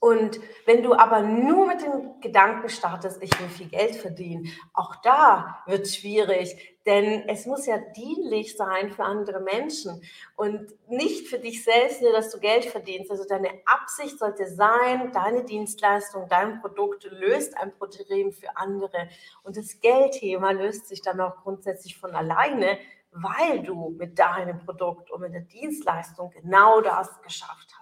Und 0.01 0.39
wenn 0.65 0.85
du 0.85 0.95
aber 0.95 1.23
nur 1.23 1.67
mit 1.67 1.83
dem 1.83 2.21
Gedanken 2.21 2.69
startest, 2.69 3.21
ich 3.21 3.39
will 3.41 3.49
viel 3.49 3.69
Geld 3.69 3.97
verdienen, 3.97 4.47
auch 4.73 4.95
da 5.03 5.65
wird 5.67 5.87
es 5.87 5.97
schwierig, 5.97 6.79
denn 6.87 7.29
es 7.29 7.47
muss 7.47 7.67
ja 7.67 7.79
dienlich 7.97 8.57
sein 8.57 8.91
für 8.93 9.03
andere 9.03 9.41
Menschen 9.41 10.01
und 10.37 10.73
nicht 10.89 11.27
für 11.27 11.41
dich 11.41 11.65
selbst, 11.65 12.01
nur 12.01 12.13
dass 12.13 12.31
du 12.31 12.39
Geld 12.39 12.65
verdienst. 12.65 13.11
Also 13.11 13.25
deine 13.29 13.51
Absicht 13.67 14.21
sollte 14.21 14.47
sein, 14.47 15.11
deine 15.13 15.45
Dienstleistung, 15.45 16.29
dein 16.29 16.61
Produkt 16.61 17.05
löst 17.11 17.57
ein 17.59 17.77
Problem 17.77 18.33
für 18.33 18.57
andere. 18.57 19.09
Und 19.43 19.57
das 19.57 19.81
Geldthema 19.81 20.53
löst 20.53 20.87
sich 20.87 21.03
dann 21.03 21.21
auch 21.21 21.37
grundsätzlich 21.43 21.99
von 21.99 22.15
alleine, 22.15 22.79
weil 23.11 23.63
du 23.65 23.91
mit 23.99 24.19
deinem 24.19 24.61
Produkt 24.61 25.11
und 25.11 25.23
mit 25.23 25.35
der 25.35 25.41
Dienstleistung 25.41 26.31
genau 26.31 26.81
das 26.81 27.21
geschafft 27.23 27.69
hast. 27.77 27.78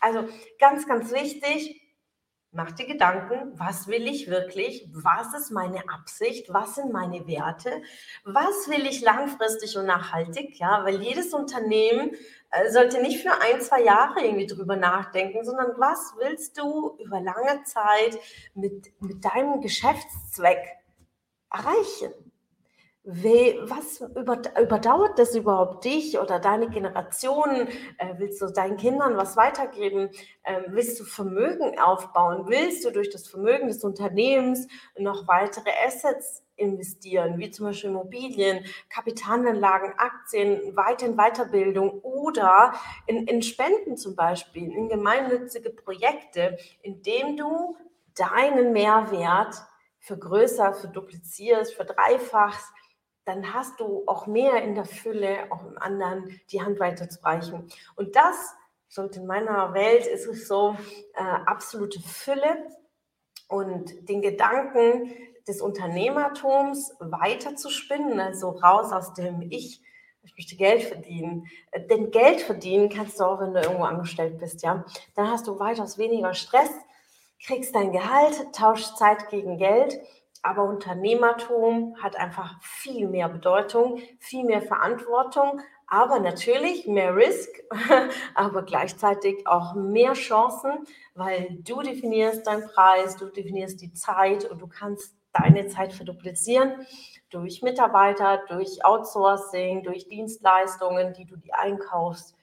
Also 0.00 0.28
ganz, 0.58 0.86
ganz 0.86 1.12
wichtig, 1.12 1.80
mach 2.50 2.72
dir 2.72 2.86
Gedanken, 2.86 3.58
was 3.58 3.88
will 3.88 4.06
ich 4.06 4.28
wirklich, 4.28 4.88
was 4.92 5.34
ist 5.34 5.50
meine 5.50 5.88
Absicht, 5.88 6.52
was 6.52 6.76
sind 6.76 6.92
meine 6.92 7.26
Werte, 7.26 7.82
was 8.24 8.68
will 8.68 8.86
ich 8.86 9.00
langfristig 9.00 9.76
und 9.76 9.86
nachhaltig, 9.86 10.58
ja, 10.58 10.84
weil 10.84 11.02
jedes 11.02 11.34
Unternehmen 11.34 12.12
äh, 12.50 12.70
sollte 12.70 13.02
nicht 13.02 13.22
für 13.22 13.40
ein, 13.40 13.60
zwei 13.60 13.82
Jahre 13.82 14.24
irgendwie 14.24 14.46
drüber 14.46 14.76
nachdenken, 14.76 15.44
sondern 15.44 15.78
was 15.78 16.14
willst 16.18 16.58
du 16.58 16.96
über 16.98 17.20
lange 17.20 17.62
Zeit 17.64 18.18
mit, 18.54 18.92
mit 19.00 19.24
deinem 19.24 19.60
Geschäftszweck 19.60 20.78
erreichen? 21.50 22.12
Was 23.10 24.02
überdauert 24.02 25.18
das 25.18 25.34
überhaupt 25.34 25.86
dich 25.86 26.18
oder 26.18 26.38
deine 26.38 26.68
Generation? 26.68 27.66
Äh, 27.96 28.14
willst 28.18 28.42
du 28.42 28.48
deinen 28.48 28.76
Kindern 28.76 29.16
was 29.16 29.34
weitergeben? 29.34 30.10
Ähm, 30.44 30.64
willst 30.68 31.00
du 31.00 31.04
Vermögen 31.04 31.78
aufbauen? 31.78 32.44
Willst 32.48 32.84
du 32.84 32.90
durch 32.90 33.08
das 33.08 33.26
Vermögen 33.26 33.68
des 33.68 33.82
Unternehmens 33.82 34.68
noch 34.98 35.26
weitere 35.26 35.70
Assets 35.86 36.44
investieren, 36.56 37.38
wie 37.38 37.50
zum 37.50 37.66
Beispiel 37.66 37.88
Immobilien, 37.88 38.66
Kapitalanlagen, 38.90 39.94
Aktien, 39.96 40.76
weiter 40.76 41.06
in 41.06 41.16
Weiterbildung 41.16 42.00
oder 42.00 42.74
in, 43.06 43.26
in 43.26 43.40
Spenden 43.40 43.96
zum 43.96 44.16
Beispiel, 44.16 44.70
in 44.70 44.90
gemeinnützige 44.90 45.70
Projekte, 45.70 46.58
indem 46.82 47.38
du 47.38 47.74
deinen 48.14 48.72
Mehrwert 48.74 49.54
vergrößerst, 50.00 50.82
verduplizierst, 50.82 51.74
verdreifachst 51.74 52.70
dann 53.28 53.52
hast 53.52 53.78
du 53.78 54.04
auch 54.06 54.26
mehr 54.26 54.62
in 54.62 54.74
der 54.74 54.86
Fülle, 54.86 55.36
auch 55.50 55.62
im 55.62 55.76
anderen 55.76 56.40
die 56.50 56.62
Hand 56.62 56.80
weiterzureichen. 56.80 57.70
Und 57.94 58.16
das 58.16 58.54
sollte 58.88 59.20
in 59.20 59.26
meiner 59.26 59.74
Welt 59.74 60.06
ist 60.06 60.26
es 60.26 60.48
so 60.48 60.78
äh, 61.14 61.22
absolute 61.22 62.00
Fülle 62.00 62.70
und 63.46 64.08
den 64.08 64.22
Gedanken 64.22 65.12
des 65.46 65.60
Unternehmertums 65.60 66.94
weiter 67.00 67.54
zu 67.54 67.68
spinnen, 67.68 68.18
also 68.18 68.48
raus 68.48 68.92
aus 68.92 69.12
dem 69.12 69.42
Ich, 69.42 69.82
ich 70.22 70.34
möchte 70.34 70.56
Geld 70.56 70.84
verdienen. 70.84 71.46
Äh, 71.70 71.86
denn 71.86 72.10
Geld 72.10 72.40
verdienen 72.40 72.88
kannst 72.88 73.20
du 73.20 73.24
auch, 73.24 73.40
wenn 73.40 73.52
du 73.52 73.60
irgendwo 73.60 73.84
angestellt 73.84 74.38
bist, 74.38 74.62
ja. 74.62 74.86
Dann 75.16 75.30
hast 75.30 75.46
du 75.46 75.58
weitaus 75.58 75.98
weniger 75.98 76.32
Stress, 76.32 76.70
kriegst 77.44 77.74
dein 77.74 77.92
Gehalt, 77.92 78.54
tauschst 78.54 78.96
Zeit 78.96 79.28
gegen 79.28 79.58
Geld 79.58 80.00
Aber 80.42 80.64
Unternehmertum 80.64 81.96
hat 82.00 82.16
einfach 82.16 82.62
viel 82.62 83.08
mehr 83.08 83.28
Bedeutung, 83.28 84.00
viel 84.18 84.44
mehr 84.44 84.62
Verantwortung, 84.62 85.60
aber 85.86 86.20
natürlich 86.20 86.86
mehr 86.86 87.16
Risk, 87.16 87.48
aber 88.34 88.62
gleichzeitig 88.62 89.46
auch 89.46 89.74
mehr 89.74 90.12
Chancen, 90.12 90.84
weil 91.14 91.58
du 91.62 91.80
definierst 91.82 92.46
deinen 92.46 92.68
Preis, 92.68 93.16
du 93.16 93.26
definierst 93.26 93.80
die 93.80 93.92
Zeit 93.92 94.44
und 94.44 94.60
du 94.60 94.68
kannst 94.68 95.16
deine 95.32 95.66
Zeit 95.66 95.92
verduplizieren 95.92 96.86
durch 97.30 97.62
Mitarbeiter, 97.62 98.42
durch 98.48 98.84
Outsourcing, 98.84 99.82
durch 99.82 100.08
Dienstleistungen, 100.08 101.12
die 101.12 101.26
du 101.26 101.36
dir 101.36 101.58
einkaufst, 101.58 102.34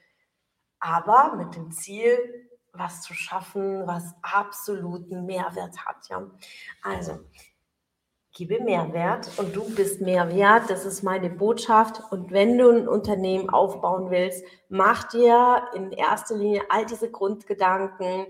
aber 0.78 1.34
mit 1.36 1.54
dem 1.56 1.70
Ziel, 1.70 2.48
was 2.72 3.02
zu 3.02 3.14
schaffen, 3.14 3.86
was 3.86 4.14
absoluten 4.22 5.24
Mehrwert 5.24 5.84
hat. 5.86 6.08
Ja? 6.08 6.30
Also, 6.82 7.20
gebe 8.36 8.62
Mehrwert 8.62 9.30
und 9.38 9.56
du 9.56 9.64
bist 9.74 10.02
mehr 10.02 10.30
wert. 10.30 10.68
Das 10.68 10.84
ist 10.84 11.02
meine 11.02 11.30
Botschaft. 11.30 12.02
Und 12.10 12.30
wenn 12.32 12.58
du 12.58 12.68
ein 12.68 12.86
Unternehmen 12.86 13.48
aufbauen 13.48 14.10
willst, 14.10 14.44
mach 14.68 15.04
dir 15.04 15.62
in 15.74 15.90
erster 15.90 16.36
Linie 16.36 16.60
all 16.68 16.84
diese 16.84 17.10
Grundgedanken, 17.10 18.26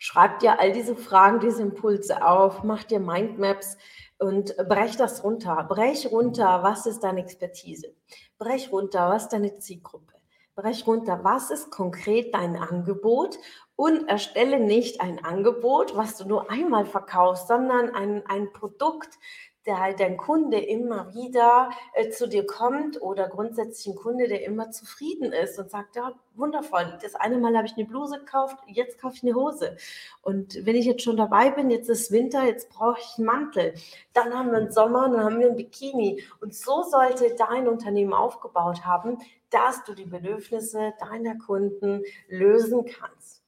schreib 0.00 0.40
dir 0.40 0.58
all 0.58 0.72
diese 0.72 0.96
Fragen, 0.96 1.38
diese 1.38 1.62
Impulse 1.62 2.26
auf, 2.26 2.64
mach 2.64 2.82
dir 2.82 2.98
Mindmaps 2.98 3.76
und 4.18 4.56
brech 4.68 4.96
das 4.96 5.22
runter. 5.22 5.64
Brech 5.68 6.10
runter, 6.10 6.64
was 6.64 6.84
ist 6.86 7.04
deine 7.04 7.20
Expertise? 7.20 7.94
Brech 8.36 8.72
runter, 8.72 9.10
was 9.10 9.24
ist 9.24 9.32
deine 9.32 9.54
Zielgruppe? 9.58 10.21
Brech 10.54 10.86
runter, 10.86 11.20
was 11.22 11.50
ist 11.50 11.70
konkret 11.70 12.34
dein 12.34 12.56
Angebot? 12.56 13.38
Und 13.74 14.08
erstelle 14.08 14.60
nicht 14.60 15.00
ein 15.00 15.24
Angebot, 15.24 15.96
was 15.96 16.16
du 16.16 16.28
nur 16.28 16.50
einmal 16.50 16.84
verkaufst, 16.84 17.48
sondern 17.48 17.94
ein, 17.94 18.24
ein 18.26 18.52
Produkt, 18.52 19.18
der 19.66 19.80
halt 19.80 20.00
dein 20.00 20.16
Kunde 20.16 20.58
immer 20.58 21.14
wieder 21.14 21.70
äh, 21.94 22.10
zu 22.10 22.28
dir 22.28 22.46
kommt 22.46 23.00
oder 23.00 23.28
grundsätzlich 23.28 23.94
ein 23.94 23.96
Kunde, 23.96 24.28
der 24.28 24.44
immer 24.44 24.70
zufrieden 24.70 25.32
ist 25.32 25.58
und 25.58 25.70
sagt, 25.70 25.96
ja, 25.96 26.14
wundervoll, 26.34 26.98
das 27.02 27.14
eine 27.14 27.38
Mal 27.38 27.56
habe 27.56 27.66
ich 27.66 27.74
eine 27.76 27.84
Bluse 27.84 28.18
gekauft, 28.18 28.56
jetzt 28.66 29.00
kaufe 29.00 29.16
ich 29.16 29.22
eine 29.22 29.34
Hose. 29.34 29.76
Und 30.22 30.64
wenn 30.66 30.76
ich 30.76 30.86
jetzt 30.86 31.02
schon 31.02 31.16
dabei 31.16 31.50
bin, 31.50 31.70
jetzt 31.70 31.88
ist 31.88 32.10
Winter, 32.10 32.44
jetzt 32.44 32.70
brauche 32.70 32.98
ich 33.00 33.18
einen 33.18 33.26
Mantel. 33.26 33.74
Dann 34.12 34.36
haben 34.36 34.50
wir 34.50 34.58
einen 34.58 34.72
Sommer, 34.72 35.08
dann 35.08 35.24
haben 35.24 35.38
wir 35.38 35.48
ein 35.48 35.56
Bikini. 35.56 36.22
Und 36.40 36.54
so 36.54 36.82
sollte 36.82 37.34
dein 37.36 37.68
Unternehmen 37.68 38.14
aufgebaut 38.14 38.84
haben, 38.84 39.18
dass 39.50 39.84
du 39.84 39.94
die 39.94 40.06
Bedürfnisse 40.06 40.94
deiner 40.98 41.36
Kunden 41.36 42.02
lösen 42.28 42.84
kannst. 42.86 43.42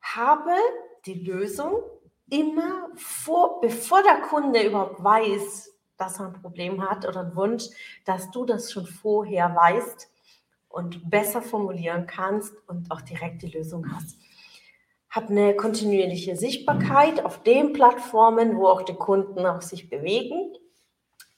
Habe 0.00 0.52
die 1.06 1.14
Lösung 1.14 1.82
immer 2.30 2.88
vor, 2.96 3.60
bevor 3.60 4.02
der 4.02 4.20
Kunde 4.22 4.62
überhaupt 4.62 5.02
weiß, 5.02 5.72
dass 5.96 6.18
er 6.18 6.26
ein 6.26 6.32
Problem 6.40 6.88
hat 6.88 7.06
oder 7.06 7.20
einen 7.20 7.36
Wunsch, 7.36 7.64
dass 8.04 8.30
du 8.30 8.44
das 8.44 8.72
schon 8.72 8.86
vorher 8.86 9.54
weißt 9.54 10.10
und 10.68 11.10
besser 11.10 11.42
formulieren 11.42 12.06
kannst 12.06 12.54
und 12.66 12.90
auch 12.90 13.02
direkt 13.02 13.42
die 13.42 13.50
Lösung 13.50 13.86
hast. 13.94 14.16
Hab 15.10 15.28
eine 15.28 15.54
kontinuierliche 15.54 16.36
Sichtbarkeit 16.36 17.24
auf 17.24 17.42
den 17.42 17.74
Plattformen, 17.74 18.56
wo 18.56 18.68
auch 18.68 18.82
die 18.82 18.94
Kunden 18.94 19.44
auch 19.44 19.60
sich 19.60 19.90
bewegen 19.90 20.54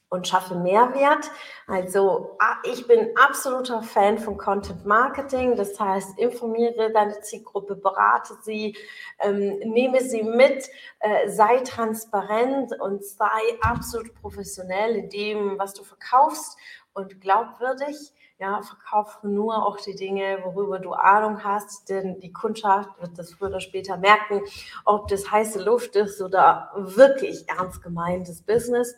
und 0.09 0.29
schaffe 0.29 0.55
Mehrwert. 0.55 1.31
Also 1.67 2.37
ah, 2.39 2.57
ich 2.65 2.87
bin 2.87 3.11
absoluter 3.17 3.83
Fan 3.83 4.19
von 4.19 4.39
Content 4.39 4.87
Marketing. 4.87 5.57
Das 5.57 5.79
heißt, 5.79 6.19
informiere 6.19 6.93
deine 6.93 7.21
Zielgruppe, 7.21 7.77
berate 7.77 8.35
sie, 8.43 8.77
ähm, 9.21 9.59
nehme 9.59 10.01
sie 10.01 10.23
mit, 10.23 10.69
äh, 11.01 11.29
sei 11.29 11.59
transparent 11.61 12.79
und 12.81 13.05
sei 13.05 13.27
absolut 13.61 14.15
professionell 14.15 14.97
in 14.97 15.09
dem, 15.11 15.59
was 15.59 15.75
du 15.75 15.83
verkaufst 15.83 16.57
und 16.93 17.21
glaubwürdig. 17.21 17.97
Ja, 18.39 18.63
verkaufe 18.63 19.29
nur 19.29 19.65
auch 19.65 19.77
die 19.77 19.95
Dinge, 19.95 20.41
worüber 20.43 20.81
du 20.81 20.93
Ahnung 20.93 21.45
hast, 21.45 21.89
denn 21.89 22.19
die 22.19 22.33
Kundschaft 22.33 22.91
wird 23.01 23.17
das 23.17 23.33
früher 23.33 23.49
oder 23.49 23.61
später 23.61 23.97
merken, 23.97 24.43
ob 24.85 25.07
das 25.07 25.31
heiße 25.31 25.63
Luft 25.63 25.95
ist 25.95 26.21
oder 26.21 26.73
wirklich 26.75 27.49
ernst 27.49 27.81
gemeintes 27.81 28.43
Business. 28.43 28.97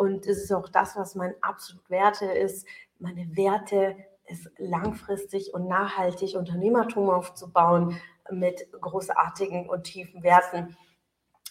Und 0.00 0.26
es 0.26 0.44
ist 0.44 0.50
auch 0.50 0.70
das, 0.70 0.96
was 0.96 1.14
mein 1.14 1.34
absolut 1.42 1.90
Werte 1.90 2.24
ist. 2.24 2.66
Meine 2.98 3.36
Werte 3.36 3.98
ist 4.24 4.50
langfristig 4.56 5.52
und 5.52 5.68
nachhaltig 5.68 6.36
Unternehmertum 6.36 7.10
aufzubauen 7.10 8.00
mit 8.30 8.66
großartigen 8.80 9.68
und 9.68 9.84
tiefen 9.84 10.22
Werten, 10.22 10.74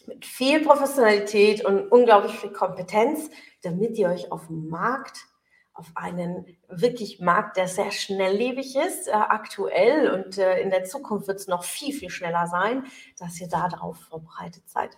mit 0.07 0.25
viel 0.25 0.65
Professionalität 0.65 1.63
und 1.63 1.91
unglaublich 1.91 2.39
viel 2.39 2.51
Kompetenz, 2.51 3.29
damit 3.61 3.99
ihr 3.99 4.09
euch 4.09 4.31
auf 4.31 4.47
dem 4.47 4.67
Markt 4.67 5.27
auf 5.75 5.91
einen 5.93 6.57
wirklich 6.67 7.19
Markt, 7.19 7.55
der 7.55 7.67
sehr 7.67 7.91
schnelllebig 7.91 8.75
ist, 8.75 9.09
äh, 9.09 9.11
aktuell 9.11 10.11
und 10.11 10.39
äh, 10.39 10.59
in 10.59 10.71
der 10.71 10.85
Zukunft 10.85 11.27
wird 11.27 11.39
es 11.39 11.47
noch 11.47 11.63
viel, 11.63 11.93
viel 11.93 12.09
schneller 12.09 12.47
sein, 12.47 12.87
dass 13.19 13.39
ihr 13.39 13.47
darauf 13.47 13.97
vorbereitet 13.97 14.67
seid. 14.67 14.97